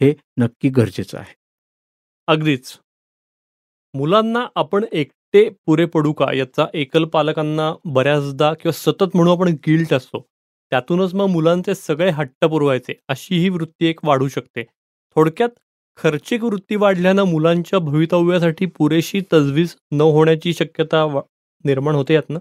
हे 0.00 0.12
नक्की 0.38 0.68
गरजेचं 0.68 1.18
आहे. 1.18 1.34
अगदीच. 2.28 2.78
मुलांना 3.94 4.46
आपण 4.56 4.84
एकटे 4.92 5.48
पुरे 5.66 5.84
पडू 5.86 6.12
का? 6.12 6.32
याचा 6.32 6.66
एकल 6.74 7.04
पालकांना 7.04 7.72
बऱ्याचदा 7.84 8.52
किंवा 8.54 8.72
सतत 8.72 9.16
म्हणून 9.16 9.32
आपण 9.38 9.48
गिल्ट 9.66 9.94
असतो. 9.94 10.26
त्यातूनच 10.72 11.14
मग 11.14 11.26
मुलांचे 11.26 11.74
सगळे 11.74 12.10
हट्ट 12.10 12.44
पुरवायचे. 12.44 12.94
अशी 13.08 13.38
ही 13.38 13.48
वृत्ती 13.48 13.86
एक 13.86 14.00
वाढू 14.04 14.28
शकते. 14.28 14.62
थोडक्यात 15.16 15.48
खर्चिक 15.96 16.42
वृत्ती 16.44 16.76
वाढल्यानं 16.76 17.24
मुलांच्या 17.24 17.78
भवितव्यासाठी 17.78 18.66
पुरेशी 18.66 19.20
तजवीज 19.32 19.74
न 19.92 20.00
होण्याची 20.00 20.54
शक्यता 20.54 21.20
निर्माण 21.64 21.94
होते 21.94 22.14
यातनं? 22.14 22.38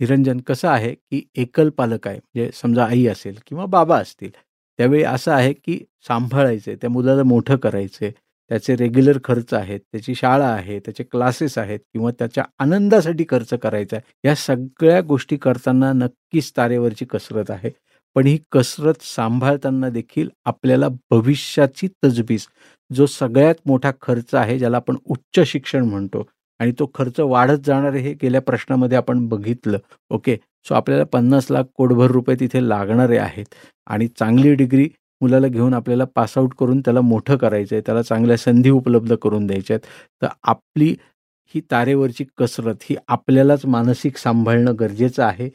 निरंजन 0.00 0.40
कसं 0.40 0.68
आहे 0.68 0.94
की 0.94 1.22
एकल 1.34 1.70
पालक 1.70 2.08
आहे? 2.08 2.16
म्हणजे 2.16 2.50
समजा 2.54 2.84
आई 2.84 3.06
असेल 3.06 3.38
किंवा 3.46 3.66
बाबा 3.66 3.98
असतील. 3.98 4.30
त्यावेळी 4.78 5.02
असं 5.04 5.32
आहे 5.32 5.52
की 5.54 5.78
सांभाळायचे 6.08 6.74
त्या 6.76 6.90
मुलाला 6.90 7.22
मोठं 7.22 7.56
करायचे 7.56 8.10
त्याचे 8.50 8.76
रेग्युलर 8.76 9.18
खर्च 9.24 9.52
आहेत 9.54 9.80
त्याची 9.92 10.14
शाळा 10.14 10.46
आहे 10.46 10.78
त्याचे 10.80 11.04
क्लासेस 11.04 11.56
आहेत 11.58 11.78
किंवा 11.92 12.10
त्याच्या 12.10 12.44
आनंदासाठी 12.58 13.24
खर्च 13.28 13.52
करायचा 13.54 13.96
आहे 13.96 14.28
या 14.28 14.34
सगळ्या 14.36 15.00
गोष्टी 15.00 15.36
करताना 15.36 15.92
नक्कीच 15.92 16.52
तारेवरची 16.56 17.04
कसरत 17.04 17.50
आहे. 17.50 17.70
पण 18.16 18.26
ही 18.26 18.38
कसरत 18.52 19.02
सांभाळताना 19.02 19.88
देखील 19.88 20.28
आपल्याला 20.44 20.88
भविष्याची 21.10 21.88
तजबीज 22.04 22.46
जो 22.90 23.06
सगळ्यात 23.06 23.54
मोठा 23.66 23.90
खर्च 24.02 24.34
आहे 24.34 24.58
ज्याला 24.58 24.76
आपण 24.76 24.96
उच्च 25.04 25.40
शिक्षण 25.46 25.84
म्हणतो 25.84 26.26
आणि 26.60 26.72
तो 26.78 26.90
खर्च 26.94 27.20
वाढत 27.20 27.66
जाणार 27.66 27.94
हे 27.94 28.12
गेल्या 28.22 28.40
प्रश्नामध्ये 28.40 28.96
आपण 28.98 29.26
बघितलं. 29.28 29.78
ओके? 30.10 30.36
सो 30.66 30.74
आपल्याला 30.74 31.04
पन्नास 31.04 31.50
लाख 31.50 31.64
कोटभर 31.76 32.10
रुपये 32.10 32.36
तिथे 32.40 32.68
लागणारे 32.68 33.18
आहेत 33.18 33.54
आणि 33.86 34.08
चांगली 34.18 34.54
डिग्री 34.54 34.88
मुलाला 35.20 35.48
घेऊन 35.48 35.74
आपल्याला 35.74 36.04
पासआउट 36.14 36.54
करून 36.54 36.80
त्याला 36.80 37.00
मोठं 37.00 37.36
करायचं 37.36 37.74
आहे 37.76 37.82
त्याला 37.86 38.02
चांगल्या 38.02 38.36
संधी 38.36 38.70
उपलब्ध 38.70 39.14
करून 39.14 39.46
द्यायच्या 39.46 39.76
आहेत. 39.76 39.86
तर 40.22 40.28
आपली 40.42 40.94
ही 41.54 41.60
तारेवरची 41.70 42.24
कसरत 42.38 42.82
ही 42.82 42.96
आपल्यालाच 43.08 43.64
मानसिक 43.66 44.16
सांभाळणं 44.16 44.74
गरजेचं 44.80 45.22
आहे. 45.24 45.48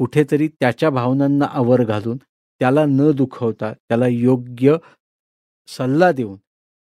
कुठेतरी 0.00 0.48
त्याच्या 0.50 0.90
भावनांना 0.90 1.46
आवर 1.52 1.82
घालून 1.84 2.16
त्याला 2.60 2.84
न 2.86 3.10
दुखवता 3.10 3.72
त्याला 3.72 4.06
योग्य 4.06 4.76
सल्ला 5.68 6.10
देऊन 6.12 6.36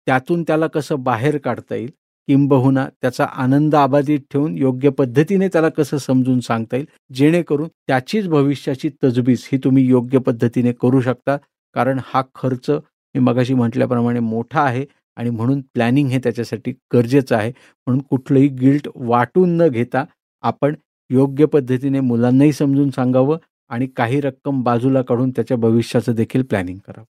त्यातून 0.07 0.43
त्याला 0.43 0.67
कसं 0.67 1.03
बाहेर 1.03 1.37
काढता 1.37 1.75
येईल 1.75 1.91
किंबहुना 2.27 2.85
त्याचा 3.01 3.25
आनंद 3.35 3.75
आबाधित 3.75 4.19
ठेवून 4.31 4.57
योग्य 4.57 4.89
पद्धतीने 4.89 5.47
त्याला 5.47 5.69
कसं 5.69 5.97
समजून 5.97 6.39
सांगता 6.39 6.75
येईल 6.77 6.85
जेणेकरून 7.13 7.67
त्याचीच 7.87 8.27
भविष्याची 8.27 8.89
तजबीज 9.03 9.47
ही 9.51 9.57
तुम्ही 9.63 9.85
योग्य 9.87 10.19
पद्धतीने 10.19 10.71
करू 10.81 11.01
शकता. 11.01 11.37
कारण 11.75 11.99
हा 12.05 12.21
खर्च 12.35 12.69
मी 12.69 13.19
मगाशी 13.19 13.53
म्हटल्याप्रमाणे 13.53 14.19
मोठा 14.19 14.61
आहे 14.61 14.85
आणि 15.17 15.29
म्हणून 15.29 15.61
प्लॅनिंग 15.73 16.09
हे 16.09 16.19
त्याच्यासाठी 16.19 16.71
गरजेचं 16.93 17.35
आहे. 17.35 17.51
म्हणून 17.87 18.01
कुठलंही 18.09 18.47
गिल्ट 18.59 18.87
वाटून 18.95 19.55
न 19.57 19.67
घेता 19.67 20.03
आपण 20.43 20.75
योग्य 21.09 21.45
पद्धतीने 21.45 21.99
मुलांनाही 21.99 22.53
समजून 22.53 22.89
सांगावं 22.89 23.37
आणि 23.69 23.87
काही 23.87 24.21
रक्कम 24.21 24.61
बाजूला 24.63 25.01
काढून 25.01 25.29
त्याच्या 25.31 25.57
भविष्याचं 25.57 26.15
देखील 26.15 26.43
प्लॅनिंग 26.43 26.77
करावं. 26.87 27.05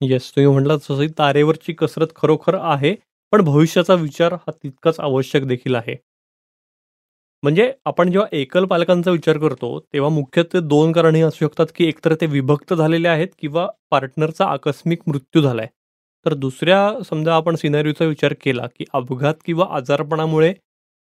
येस 0.00 0.30
तुम्ही 0.30 0.52
म्हटलं 0.52 0.76
तसं 0.78 1.06
तारेवरची 1.18 1.72
कसरत 1.72 2.06
खरोखर 2.16 2.54
आहे. 2.60 2.94
पण 3.32 3.40
भविष्याचा 3.44 3.94
विचार 3.94 4.32
हा 4.34 4.50
तितकाच 4.52 5.00
आवश्यक 5.00 5.44
देखील 5.46 5.74
आहे. 5.74 5.96
म्हणजे 7.42 7.72
आपण 7.86 8.10
जेव्हा 8.10 8.28
एकल 8.36 8.64
पालकांचा 8.64 9.10
विचार 9.10 9.38
करतो 9.38 9.78
तेव्हा 9.92 10.08
मुख्यत्वे 10.10 10.60
दोन 10.60 10.92
कारणे 10.92 11.20
असू 11.22 11.46
शकतात 11.46 11.66
की 11.74 11.84
एकतर 11.88 12.14
ते 12.20 12.26
विभक्त 12.26 12.72
झालेले 12.74 13.08
आहेत 13.08 13.28
किंवा 13.38 13.66
पार्टनरचा 13.90 14.46
आकस्मिक 14.46 15.00
मृत्यू 15.06 15.42
झालाय. 15.42 15.66
तर 16.26 16.34
दुसऱ्या 16.34 17.02
समजा 17.10 17.34
आपण 17.34 17.54
सिनारीचा 17.56 18.04
विचार 18.04 18.32
केला 18.42 18.66
की 18.76 18.84
अपघात 18.94 19.34
किंवा 19.44 19.66
आजारपणामुळे 19.76 20.52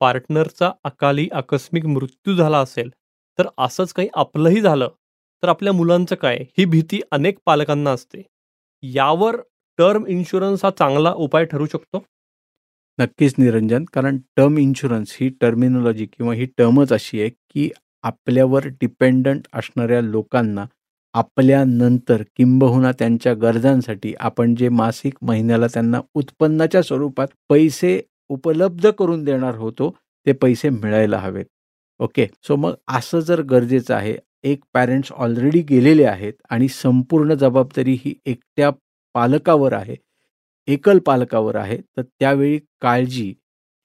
पार्टनरचा 0.02 0.72
अकाली 0.84 1.28
आकस्मिक 1.34 1.86
मृत्यू 1.86 2.36
झाला 2.36 2.60
असेल 2.60 2.90
तर 3.40 3.48
असंच 3.58 3.94
काही 3.94 4.08
आपलंही 4.14 4.62
झालं 4.62 4.90
तर 5.44 5.48
आपल्या 5.50 5.74
मुलांचं 5.74 6.16
काय? 6.16 6.38
ही 6.58 6.66
भीती 6.66 7.00
अनेक 7.12 7.38
पालकांना 7.46 7.92
असते. 7.92 8.22
यावर 8.84 9.36
टर्म 9.80 10.06
इन्शुरन्स 10.08 10.64
हा 10.66 10.72
चांगला 10.72 11.14
उपाय 11.18 11.46
ठरू 11.46 11.66
शकतो? 11.66 12.04
नक्कीच 13.02 13.34
निरंजन. 13.38 13.86
कारण 13.94 14.18
टर्म 14.38 14.58
इन्शुरन्स 14.58 15.16
ही 15.20 15.30
टर्मिनॉलॉजी 15.42 16.06
किंवा 16.06 16.34
ही 16.34 16.46
टर्मच 16.58 16.92
अशी 16.94 17.22
आहे 17.22 17.30
की 17.30 17.70
आपल्यावर 18.04 18.68
डिपेंडंट 18.82 19.48
असणाऱ्या 19.54 20.02
लोकांना 20.02 20.66
आपल्यानंतर 21.14 22.22
किंबहुना 22.38 22.92
त्यांच्या 22.92 23.34
गरजांसाठी 23.34 24.14
आपण 24.20 24.56
जे 24.56 24.70
मासिक 24.70 25.14
महिन्याला 25.22 25.68
त्यांना 25.68 26.02
उत्पन्नाच्या 26.14 26.82
स्वरूपात 26.82 27.28
पैसे 27.50 28.02
उपलब्ध 28.30 28.90
करून 28.90 29.24
देणार 29.24 29.56
होतो 29.56 29.90
ते 30.26 30.32
पैसे 30.32 30.70
मिळायला 30.70 31.18
हवेत. 31.18 31.46
ओके? 32.00 32.28
सो 32.44 32.56
मग 32.56 32.74
असं 32.88 33.20
जर 33.20 33.42
गरजेचं 33.42 33.94
आहे 33.96 34.16
एक 34.44 34.60
पॅरेंट्स 34.74 35.12
ऑलरेडी 35.12 35.62
गेलेले 35.62 36.06
आहेत 36.06 36.34
आणि 36.50 36.68
संपूर्ण 36.68 37.34
जबाबदारी 37.34 37.98
ही 38.06 38.14
एकट्या 38.26 38.70
पालकावर 39.16 39.74
आहे 39.74 39.96
एकल 40.68 41.00
पालकावर 41.00 41.56
आहे 41.56 41.78
तर 41.98 42.02
त्यावेळी 42.02 42.60
काळजी 42.82 43.34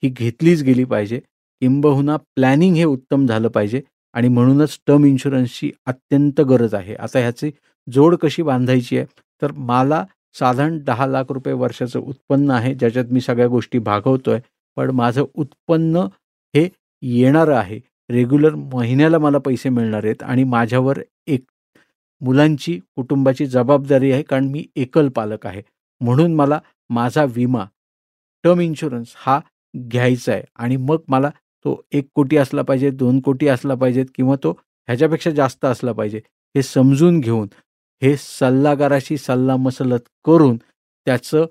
ही 0.03 0.09
घेतलीच 0.09 0.63
गेली 0.63 0.83
पाहिजे. 0.83 1.19
किंबहुना 1.61 2.15
प्लॅनिंग 2.35 2.75
हे 2.75 2.83
उत्तम 2.83 3.25
झालं 3.25 3.47
पाहिजे 3.47 3.81
आणि 4.15 4.27
म्हणूनच 4.27 4.77
टर्म 4.87 5.05
इन्शुरन्सची 5.05 5.71
अत्यंत 5.85 6.41
गरज 6.41 6.73
आहे. 6.75 6.95
आता 6.95 7.19
ह्याची 7.19 7.51
जोड 7.87 8.15
कशी 8.15 8.41
बांधायची 8.43 8.97
आहे? 8.97 9.05
तर 9.41 9.51
मला 9.51 10.03
साधारण 10.39 10.77
दहा 10.83 11.05
लाख 11.07 11.31
रुपये 11.31 11.53
वर्षाचं 11.53 11.99
उत्पन्न 11.99 12.51
आहे 12.51 12.73
ज्याच्यात 12.75 13.05
मी 13.11 13.21
सगळ्या 13.21 13.47
गोष्टी 13.47 13.79
भागवतो 13.79 14.31
आहे 14.31 14.41
पण 14.77 14.89
माझं 14.91 15.25
उत्पन्न 15.35 16.05
हे 16.53 16.67
येणारं 17.03 17.55
आहे. 17.55 17.79
रेग्युलर 18.09 18.55
महिन्याला 18.55 19.17
मला 19.19 19.37
पैसे 19.37 19.69
मिळणार 19.69 20.03
आहेत 20.03 20.23
आणि 20.23 20.43
माझ्यावर 20.43 20.99
एक 21.27 21.43
मुलांची 22.21 22.77
कुटुंबाची 22.95 23.45
जबाबदारी 23.45 24.11
आहे 24.11 24.23
कारण 24.23 24.47
मी 24.51 24.65
एकल 24.75 25.09
पालक 25.09 25.45
आहे. 25.47 25.61
म्हणून 26.01 26.33
मला 26.35 26.59
माझा 26.89 27.23
विमा 27.35 27.65
टर्म 28.43 28.59
इन्शुरन्स 28.61 29.13
हा 29.17 29.39
घ्यायचा 29.75 30.31
आहे. 30.33 30.43
आणि 30.55 30.75
मग 30.77 30.97
मला 31.07 31.29
तो 31.65 31.81
एक 31.91 32.07
कोटी 32.15 32.37
असला 32.37 32.61
पाहिजे 32.61 32.89
दोन 32.91 33.19
कोटी 33.21 33.47
असला 33.47 33.75
पाहिजेत 33.75 34.05
किंवा 34.15 34.35
तो 34.43 34.51
ह्याच्यापेक्षा 34.87 35.31
जास्त 35.31 35.65
असला 35.65 35.91
पाहिजे 35.93 36.17
हे 36.55 36.61
समजून 36.63 37.19
घेऊन 37.19 37.47
हे 38.01 38.15
सल्लागाराशी 38.17 39.17
सल्लामसलत 39.17 39.99
करून 40.25 40.57
त्याचं 40.57 41.45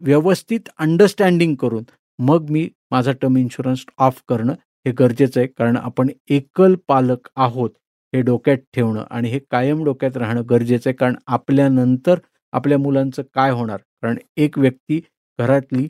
व्यवस्थित 0.00 0.68
अंडरस्टँडिंग 0.78 1.54
करून 1.54 1.84
मग 2.18 2.50
मी 2.50 2.68
माझा 2.90 3.12
टर्म 3.12 3.36
इन्शुरन्स 3.36 3.84
ऑफ 3.98 4.22
करणं 4.28 4.52
हे 4.86 4.92
गरजेचं 4.98 5.40
आहे. 5.40 5.46
कारण 5.48 5.76
आपण 5.76 6.08
एकल 6.30 6.74
पालक 6.88 7.28
आहोत 7.36 7.70
हे 8.12 8.20
डोक्यात 8.22 8.58
ठेवणं 8.74 9.04
आणि 9.10 9.28
हे 9.30 9.38
कायम 9.50 9.84
डोक्यात 9.84 10.16
राहणं 10.16 10.42
गरजेचं 10.50 10.90
आहे. 10.90 10.96
कारण 10.96 11.14
आपल्यानंतर 11.26 12.18
आपल्या 12.52 12.78
मुलांचं 12.78 13.22
काय 13.34 13.50
होणार? 13.50 13.80
कारण 14.02 14.16
एक 14.36 14.58
व्यक्ती 14.58 15.00
घरातली 15.38 15.88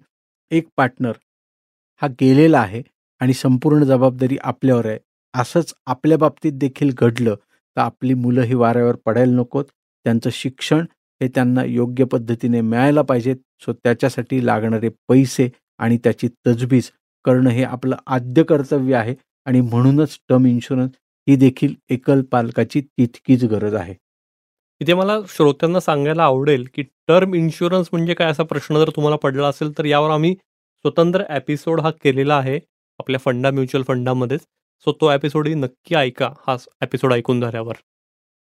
एक 0.51 0.69
पार्टनर 0.77 1.13
हा 2.03 2.09
गेलेला 2.21 2.61
आहे 2.61 2.83
आणि 3.21 3.35
संपूर्ण 3.35 3.85
जबाबदारी 3.85 4.37
आपल्यावर 4.43 4.87
आहे. 4.87 4.99
असंच 5.35 5.75
आपल्या 5.87 6.19
बाबतीत 6.19 6.53
देखील 6.53 6.91
घडलं 6.99 7.35
तर 7.35 7.81
आपली 7.81 8.15
मुलं 8.15 8.43
ही 8.43 8.55
वाऱ्यावर 8.55 8.97
पडायला 9.07 9.33
नकोत. 9.33 9.65
त्यांचं 10.07 10.31
शिक्षण 10.33 10.85
हे 11.21 11.29
त्यांना 11.29 11.65
योग्य 11.65 12.05
पद्धतीने 12.05 12.61
मिळायला 12.61 13.03
पाहिजेत 13.03 13.37
सो 13.65 13.73
त्याच्यासाठी 13.73 14.45
लागणारे 14.47 14.89
पैसे 15.09 15.49
आणि 15.79 15.99
त्याची 16.05 16.29
तजबीज 16.47 16.91
करणं 17.25 17.51
हे 17.51 17.63
आपलं 17.65 17.97
आद्य 18.07 18.43
कर्तव्य 18.43 18.95
आहे. 18.95 19.15
आणि 19.47 19.61
म्हणूनच 19.61 20.19
टर्म 20.29 20.47
इन्शुरन्स 20.47 20.91
ही 21.27 21.37
देखील 21.37 21.75
एकल 21.91 22.23
पालकाची 22.23 22.81
तितकीच 22.81 23.45
गरज 23.45 23.75
आहे. 23.75 23.95
इथे 24.81 24.95
मला 24.95 25.19
श्रोत्यांना 25.29 25.81
सांगायला 25.81 26.25
आवडेल 26.25 26.65
की 26.75 26.83
टर्म 27.09 27.35
इन्शुरन्स 27.35 27.89
म्हणजे 27.93 28.15
काय 28.15 28.31
असा 28.31 28.43
प्रश्न 28.43 28.79
जर 28.79 28.91
तुम्हाला 28.91 29.17
पडला 29.17 29.49
असेल 29.49 29.77
तर 29.79 29.85
यावर 29.85 30.11
आम्ही 30.11 30.35
स्वतंत्र 30.35 31.25
एपिसोड 31.31 31.81
हा 31.81 31.91
केलेला 32.05 32.37
आहे 32.37 32.59
आपल्या 33.01 33.19
फंडा 33.25 33.51
म्युच्युअल 33.51 33.85
फंडामध्येच. 33.89 34.41
सो 34.87 34.93
तो 35.01 35.11
एपिसोडही 35.11 35.55
नक्की 35.55 35.95
ऐका 35.95 36.29
हा 36.47 36.57
एपिसोड 36.83 37.13
ऐकून 37.13 37.41
झाल्यावर. 37.41 37.75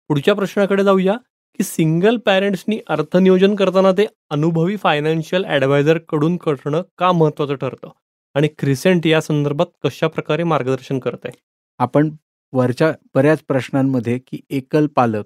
पुढच्या 0.10 0.34
प्रश्नाकडे 0.36 0.84
जाऊया 0.84 1.14
की 1.60 1.64
सिंगल 1.64 2.18
पॅरेंट्सनी 2.26 2.80
अर्थनियोजन 2.88 3.56
करताना 3.56 3.92
ते 3.92 4.06
अनुभवी 4.30 4.76
फायनान्शियल 4.78 5.46
ॲडवायझरकडून 5.46 6.36
करणं 6.38 6.82
का 6.98 7.12
महत्त्वाचं 7.12 7.56
ठरतं? 7.56 7.90
आणि 8.36 8.48
क्रिसेंट 8.58 9.08
या 9.08 9.22
संदर्भात 9.22 9.68
कशा 9.84 10.08
प्रकारे 10.08 10.44
मार्गदर्शन 10.44 11.00
करत 11.00 11.26
आहे 11.26 11.38
आपण 11.80 12.10
वरच्या 12.54 12.92
बऱ्याच 13.16 13.42
प्रश्नांमध्ये 13.48 14.18
की 14.20 14.40
एकल 14.50 14.88
पालक 14.88 15.26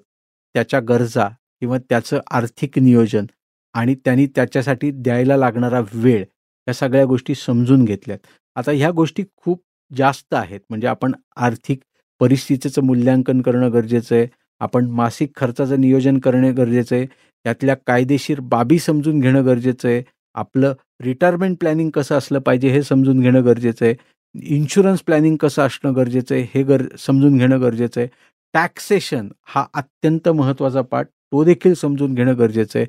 त्याच्या 0.54 0.80
गरजा 0.80 1.28
किंवा 1.60 1.78
त्याचं 1.78 2.20
आर्थिक 2.30 2.78
नियोजन 2.78 3.26
आणि 3.74 3.94
त्यांनी 3.94 4.26
त्याच्यासाठी 4.26 4.90
द्यायला 4.90 5.36
लागणारा 5.36 5.80
वेळ 5.92 6.24
या 6.68 6.74
सगळ्या 6.74 7.04
गोष्टी 7.04 7.34
समजून 7.34 7.84
घेतल्यात. 7.84 8.18
आता 8.56 8.72
ह्या 8.72 8.90
गोष्टी 8.90 9.22
खूप 9.36 9.62
जास्त 9.96 10.34
आहेत. 10.34 10.60
म्हणजे 10.70 10.86
आपण 10.86 11.12
आर्थिक 11.36 11.80
परिस्थितीचं 12.20 12.84
मूल्यांकन 12.84 13.40
करणं 13.42 13.72
गरजेचं 13.72 14.14
आहे. 14.14 14.26
आपण 14.60 14.90
मासिक 14.90 15.30
खर्चाचं 15.36 15.80
नियोजन 15.80 16.18
करणे 16.18 16.52
गरजेचं 16.52 16.96
आहे. 16.96 17.06
त्यातल्या 17.44 17.74
कायदेशीर 17.86 18.40
बाबी 18.40 18.78
समजून 18.78 19.20
घेणं 19.20 19.44
गरजेचं 19.44 19.88
आहे. 19.88 20.02
आपलं 20.34 20.74
रिटायरमेंट 21.02 21.56
प्लॅनिंग 21.60 21.90
कसं 21.90 22.18
असलं 22.18 22.38
पाहिजे 22.38 22.68
हे 22.68 22.82
समजून 22.82 23.20
घेणं 23.20 23.44
गरजेचं 23.44 23.84
आहे. 23.86 23.94
इन्शुरन्स 24.34 25.00
प्लॅनिंग 25.02 25.36
कसं 25.36 25.62
असणं 25.62 25.96
गरजेचं 25.96 26.34
आहे 26.34 26.46
हे 26.54 26.62
गर 26.62 26.82
समजून 26.98 27.36
घेणं 27.38 27.60
गरजेचं 27.60 28.00
आहे. 28.00 28.08
टॅक्सेशन 28.54 29.28
हा 29.46 29.64
अत्यंत 29.74 30.28
महत्त्वाचा 30.28 30.80
पाठ 30.82 31.06
तो 31.06 31.44
देखील 31.44 31.74
समजून 31.74 32.14
घेणं 32.14 32.38
गरजेचं 32.38 32.78
आहे. 32.78 32.86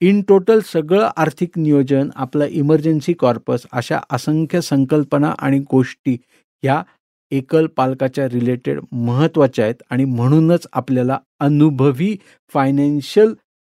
इन 0.00 0.20
टोटल 0.28 0.60
सगळं 0.66 1.08
आर्थिक 1.16 1.58
नियोजन 1.58 2.10
आपलं 2.16 2.44
इमर्जन्सी 2.50 3.12
कॉर्पस 3.12 3.66
अशा 3.72 3.98
असंख्य 4.10 4.60
संकल्पना 4.60 5.32
आणि 5.38 5.58
गोष्टी 5.70 6.16
ह्या 6.62 6.82
एकल 7.32 7.66
पालकाच्या 7.76 8.28
रिलेटेड 8.28 8.80
महत्त्वाच्या 8.92 9.64
आहेत. 9.64 9.82
आणि 9.90 10.04
म्हणूनच 10.04 10.66
आपल्याला 10.72 11.18
अनुभवी 11.40 12.16
फायनान्शियल 12.54 13.34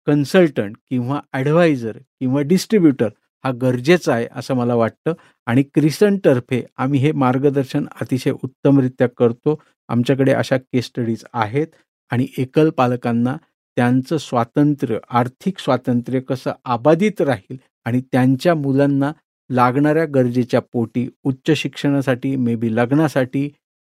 कन्सल्टंट 0.08 0.76
किंवा 0.90 1.20
ॲडवायझर 1.34 1.98
किंवा 2.20 2.42
डिस्ट्रीब्युटर 2.42 3.10
हा 3.44 3.52
गरजेचा 3.62 4.14
आहे 4.14 4.28
असं 4.36 4.56
मला 4.56 4.76
वाटतं. 4.76 5.14
आणि 5.48 5.64
क्रिसनतर्फे 5.76 6.64
आम्ही 6.78 7.00
हे 7.00 7.12
मार्गदर्शन 7.12 7.86
अतिशय 8.02 8.32
उत्तमरित्या 8.44 9.08
करतो. 9.18 9.60
आमच्याकडे 9.90 10.34
अशा 10.34 10.58
केस 10.58 10.86
स्टडीज 10.86 11.24
आहेत. 11.34 11.68
आणि 12.12 12.28
एकल 12.38 12.70
पालकांना 12.70 13.36
त्यांचं 13.78 14.18
स्वातंत्र्य 14.18 14.98
आर्थिक 15.10 15.60
स्वातंत्र्य 15.60 16.20
कसं 16.20 16.52
आबादित 16.66 17.22
राहील 17.22 17.58
आणि 17.86 18.02
त्यांच्या 18.12 18.56
मुलांना 18.56 19.12
लागणाऱ्या 19.50 20.06
गरजेच्या 20.06 20.60
पोटी 20.74 21.08
उच्च 21.24 21.52
शिक्षणासाठी 21.52 22.36
मे 22.36 22.56
बी 22.56 22.76
लग्नासाठी 22.76 23.48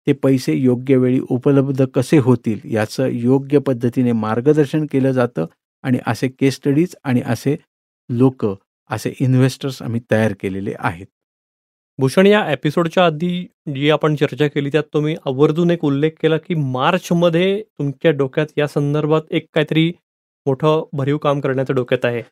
ते 0.07 0.12
पैसे 0.12 0.54
योग्य 0.54 0.96
वेळी 0.96 1.20
उपलब्ध 1.30 1.85
कसे 1.94 2.18
होतील 2.18 2.61
याचं 2.64 3.07
योग्य 3.07 3.59
पद्धतीने 3.59 4.12
मार्गदर्शन 4.12 4.87
केलं 4.92 5.12
जातं. 5.12 5.46
आणि 5.85 5.98
असे 6.07 6.28
केस 6.28 6.54
स्टडीज 6.54 6.94
आणि 7.04 7.22
असे 7.26 7.57
लोक 8.11 8.46
असे 8.90 9.12
इन्व्हेस्टर्स 9.20 9.83
आम्ही 9.83 10.01
तयार 10.11 10.33
केलेले 10.40 10.73
आहेत. 10.79 11.07
भूषण 11.99 12.27
या 12.27 12.53
एपिसोडच्या 12.53 13.07
आधी 13.07 13.47
जी 13.75 13.90
आपण 13.90 14.14
चर्चा 14.14 14.47
केली 14.47 14.70
त्यात 14.73 14.85
तुम्ही 14.94 15.14
आवर्जून 15.27 15.70
एक 15.70 15.85
उल्लेख 15.85 16.11
केला 16.23 16.37
की 16.38 16.55
मार्चमध्ये 16.55 17.62
तुमच्या 17.62 18.11
डोक्यात 18.11 18.47
या 18.57 18.66
संदर्भात 18.66 19.23
एक 19.31 19.47
काहीतरी 19.55 19.92
मोठं 20.47 20.83
भरीव 20.92 21.18
काम 21.18 21.40
करण्याचं 21.40 21.75
डोक्यात 21.75 22.05
आहे. 22.05 22.23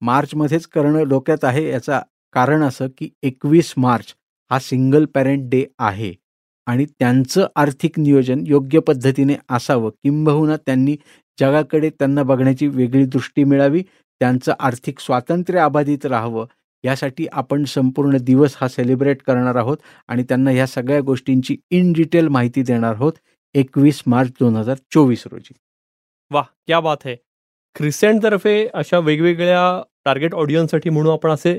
मार्चमध्येच 0.00 0.66
करणं 0.66 1.08
डोक्यात 1.08 1.44
आहे 1.44 1.68
याचा 1.68 2.00
कारण 2.32 2.62
असं 2.62 2.86
की 2.98 3.08
एकवीस 3.22 3.74
मार्च 3.76 4.14
हा 4.50 4.58
सिंगल 4.58 5.04
पॅरेंट 5.04 5.50
डे 5.50 5.64
आहे. 5.78 6.12
आणि 6.66 6.84
त्यांचं 6.98 7.46
आर्थिक 7.56 7.98
नियोजन 7.98 8.42
योग्य 8.46 8.80
पद्धतीने 8.80 9.34
असावं. 9.50 9.90
किंबहुना 10.02 10.56
त्यांनी 10.56 10.96
जगाकडे 11.38 11.90
त्यांना 11.90 12.22
बघण्याची 12.22 12.66
वेगळी 12.66 13.04
दृष्टी 13.04 13.44
मिळावी 13.44 13.82
त्यांचं 13.82 14.52
आर्थिक 14.58 15.00
स्वातंत्र्य 15.00 15.60
अबाधित 15.60 16.06
राहावं. 16.06 16.46
यासाठी 16.84 17.26
आपण 17.32 17.64
संपूर्ण 17.64 18.16
दिवस 18.20 18.56
हा 18.60 18.68
सेलिब्रेट 18.68 19.22
करणार 19.26 19.56
आहोत 19.56 19.76
आणि 20.08 20.22
त्यांना 20.22 20.50
ह्या 20.50 20.66
सगळ्या 20.66 21.00
गोष्टींची 21.00 21.56
इन 21.70 21.92
डिटेल 21.92 22.28
माहिती 22.28 22.62
देणार 22.62 22.94
आहोत 22.94 23.12
एकवीस 23.54 24.02
मार्च 24.06 24.30
दोन 24.40 24.56
हजार 24.56 24.76
चोवीस 24.94 25.22
रोजी. 25.26 25.54
वा 26.30 26.42
क्या 26.66 26.80
बात 26.80 26.96
आहे 27.04 27.16
क्रिसेंटतर्फे 27.76 28.66
अशा 28.74 28.98
वेगवेगळ्या 28.98 29.82
टार्गेट 30.04 30.34
ऑडियन्ससाठी 30.34 30.90
म्हणून 30.90 31.12
आपण 31.12 31.30
असे 31.30 31.52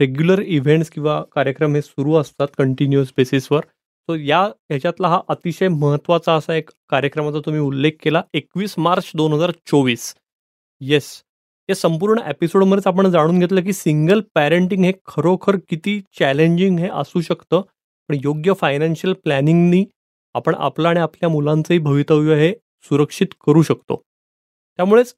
रेग्युलर 0.00 0.40
इव्हेंट्स 0.40 0.90
किंवा 0.90 1.22
कार्यक्रम 1.34 1.74
हे 1.74 1.82
सुरू 1.82 2.14
असतात 2.14 2.48
कंटिन्युअस 2.58 3.12
बेसिसवर 3.16 3.64
सो 4.08 4.14
या 4.16 4.40
ह्याच्यातला 4.42 5.08
हा 5.08 5.20
अतिशय 5.28 5.68
महत्त्वाचा 5.68 6.34
असा 6.34 6.54
एक 6.54 6.70
कार्यक्रमाचा 6.90 7.38
तुम्ही 7.46 7.60
उल्लेख 7.60 7.92
केला. 8.02 8.22
एकवीस 8.34 8.74
मार्च 8.78 9.10
दोन 9.16 9.32
हजार 9.32 9.50
चोवीस. 9.66 10.14
येस 10.80 11.10
या 11.68 11.74
संपूर्ण 11.74 12.20
एपिसोडमध्येच 12.28 12.86
आपण 12.86 13.10
जाणून 13.10 13.38
घेतलं 13.38 13.62
की 13.64 13.72
सिंगल 13.72 14.20
पॅरेंटिंग 14.34 14.84
हे 14.84 14.92
खरोखर 15.06 15.56
किती 15.68 16.00
चॅलेंजिंग 16.18 16.78
हे 16.78 16.88
असू 16.92 17.20
शकतं. 17.20 17.60
पण 18.08 18.16
योग्य 18.24 18.52
फायनान्शियल 18.60 19.12
प्लॅनिंगनी 19.24 19.84
आपण 20.34 20.54
आपलं 20.54 20.88
आणि 20.88 21.00
आपल्या 21.00 21.28
मुलांचंही 21.28 21.78
भवितव्य 21.78 22.36
हे 22.36 22.52
सुरक्षित 22.88 23.34
करू 23.46 23.62
शकतो. 23.62 24.02
त्यामुळेच 24.78 25.14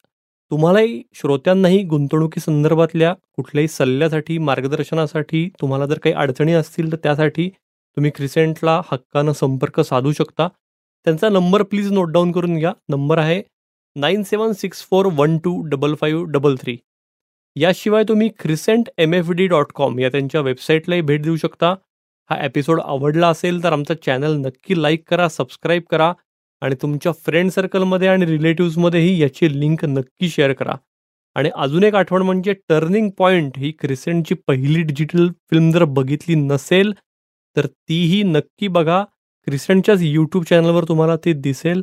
तुम्हालाही 0.50 1.02
श्रोत्यांनाही 1.14 1.82
गुंतवणुकी 1.82 2.40
संदर्भातल्या 2.40 3.12
कुठल्याही 3.36 3.68
सल्ल्यासाठी 3.68 4.38
मार्गदर्शनासाठी 4.38 5.48
तुम्हाला 5.60 5.86
जर 5.86 5.98
काही 5.98 6.14
अडचणी 6.14 6.52
असतील 6.52 6.90
तर 6.92 6.96
त्यासाठी 7.02 7.50
तुम्ही 7.96 8.10
क्रिसेंटला 8.10 8.80
हक्कानं 8.92 9.32
संपर्क 9.32 9.80
साधू 9.80 10.12
शकता. 10.12 10.48
त्यांचा 11.06 11.28
नंबर 11.28 11.62
प्लीज 11.62 11.90
नोट 11.92 12.10
डाऊन 12.12 12.32
करून 12.32 12.56
घ्या. 12.58 12.72
नंबर 12.88 13.18
आहे 13.18 13.42
nine 13.96 14.22
seven 14.22 14.52
six 14.52 14.82
four 14.90 15.06
one 15.12 15.38
two 15.38 15.60
double 15.62 15.94
five 15.94 16.24
double 16.32 16.54
three. 16.60 16.76
याशिवाय 17.56 18.04
तुम्ही 18.04 18.28
crescent 18.38 18.88
M 18.98 19.14
F 19.14 19.30
D 19.30 19.46
dot 19.46 19.72
com 19.74 19.98
या 19.98 20.08
त्यांच्या 20.08 20.40
वेबसाईटलाही 20.40 21.02
भेट 21.02 21.22
देऊ 21.22 21.36
शकता. 21.36 21.74
हा 22.30 22.44
एपिसोड 22.44 22.80
आवडला 22.80 23.28
असेल 23.28 23.62
तर 23.64 23.72
आमचा 23.72 23.94
चॅनल 24.06 24.36
नक्की 24.36 24.82
लाईक 24.82 25.02
करा 25.10 25.28
सबस्क्राईब 25.28 25.82
करा 25.90 26.12
आणि 26.62 26.74
तुमच्या 26.82 27.12
फ्रेंड 27.12 27.50
सर्कलमध्ये 27.50 28.08
आणि 28.08 28.26
रिलेटिव्समध्येही 28.26 29.20
याची 29.22 29.60
लिंक 29.60 29.84
नक्की 29.84 30.28
शेअर 30.28 30.52
करा. 30.52 30.74
आणि 31.36 31.50
अजून 31.56 31.84
एक 31.84 31.94
आठवण 31.94 32.22
म्हणजे 32.22 32.52
टर्निंग 32.68 33.08
पॉईंट 33.18 33.58
ही 33.58 33.70
क्रिसेंटची 33.70 34.34
पहिली 34.46 34.82
डिजिटल 34.82 35.28
फिल्म 35.50 35.70
जर 35.70 35.84
बघितली 35.84 36.34
नसेल 36.34 36.92
तर 37.56 37.66
तीही 37.66 38.22
नक्की 38.22 38.68
बघा. 38.68 39.04
क्रिसेंटच्याच 39.46 39.98
यूट्यूब 40.02 40.44
चॅनलवर 40.44 40.84
तुम्हाला 40.84 41.16
ती 41.16 41.32
दिसेल. 41.32 41.82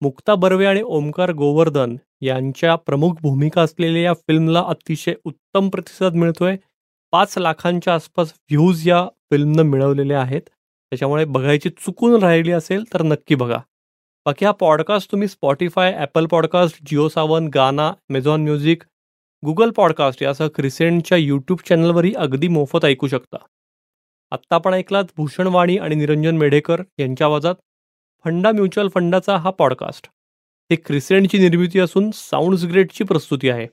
मुक्ता 0.00 0.34
बर्वे 0.34 0.66
आणि 0.66 0.82
ओमकार 0.82 1.32
गोवर्धन 1.32 1.96
यांच्या 2.20 2.76
प्रमुख 2.76 3.14
भूमिका 3.22 3.62
असलेल्या 3.62 4.02
या 4.02 4.12
फिल्मला 4.12 4.60
अतिशय 4.60 5.14
उत्तम 5.24 5.68
प्रतिसाद 5.68 6.14
मिळतोय. 6.14 6.56
पाच 7.12 7.38
लाखांच्या 7.38 7.94
आसपास 7.94 8.32
व्ह्यूज 8.36 8.88
या 8.88 9.06
फिल्मनं 9.30 9.62
मिळवलेले 9.62 10.14
आहेत. 10.14 10.42
त्याच्यामुळे 10.90 11.24
बघायची 11.24 11.70
चुकून 11.70 12.22
राहिली 12.22 12.52
असेल 12.52 12.84
तर 12.94 13.02
नक्की 13.02 13.34
बघा. 13.34 13.58
बाकी 14.26 14.44
हा 14.44 14.50
पॉडकास्ट 14.50 15.12
तुम्ही 15.12 15.28
Spotify 15.28 15.92
Apple 15.92 16.26
podcast 16.26 16.78
Jio 16.86 17.08
Saavn 17.08 17.48
Gaana 17.54 17.88
Amazon 17.88 18.42
music 18.42 18.82
Google 19.44 19.70
podcast 19.70 20.22
यासह 20.22 20.48
क्रिसेंटच्या 20.48 21.18
यूट्यूब 21.18 21.58
चॅनलवरही 21.68 22.12
अगदी 22.16 22.48
मोफत 22.48 22.84
ऐकू 22.84 23.06
शकता. 23.06 23.36
आत्ता 24.30 24.54
आपण 24.54 24.74
ऐकलात 24.74 25.04
भूषण 25.16 25.46
वाणी 25.46 25.78
आणि 25.78 25.94
निरंजन 25.94 26.36
मेढेकर 26.36 26.82
यांच्या 26.98 27.26
आवाजात 27.26 27.54
फंडा 28.24 28.52
म्युच्युअल 28.52 28.88
फंडाचा 28.88 29.36
हा 29.36 29.50
पॉडकास्ट. 29.50 30.06
हे 30.70 30.76
क्रिसेंटची 30.76 31.38
निर्मिती 31.38 31.80
असून 31.80 32.10
साऊंड्स 32.14 32.64
ग्रेटची 32.64 33.04
प्रस्तुती 33.04 33.50
आहे. 33.50 33.66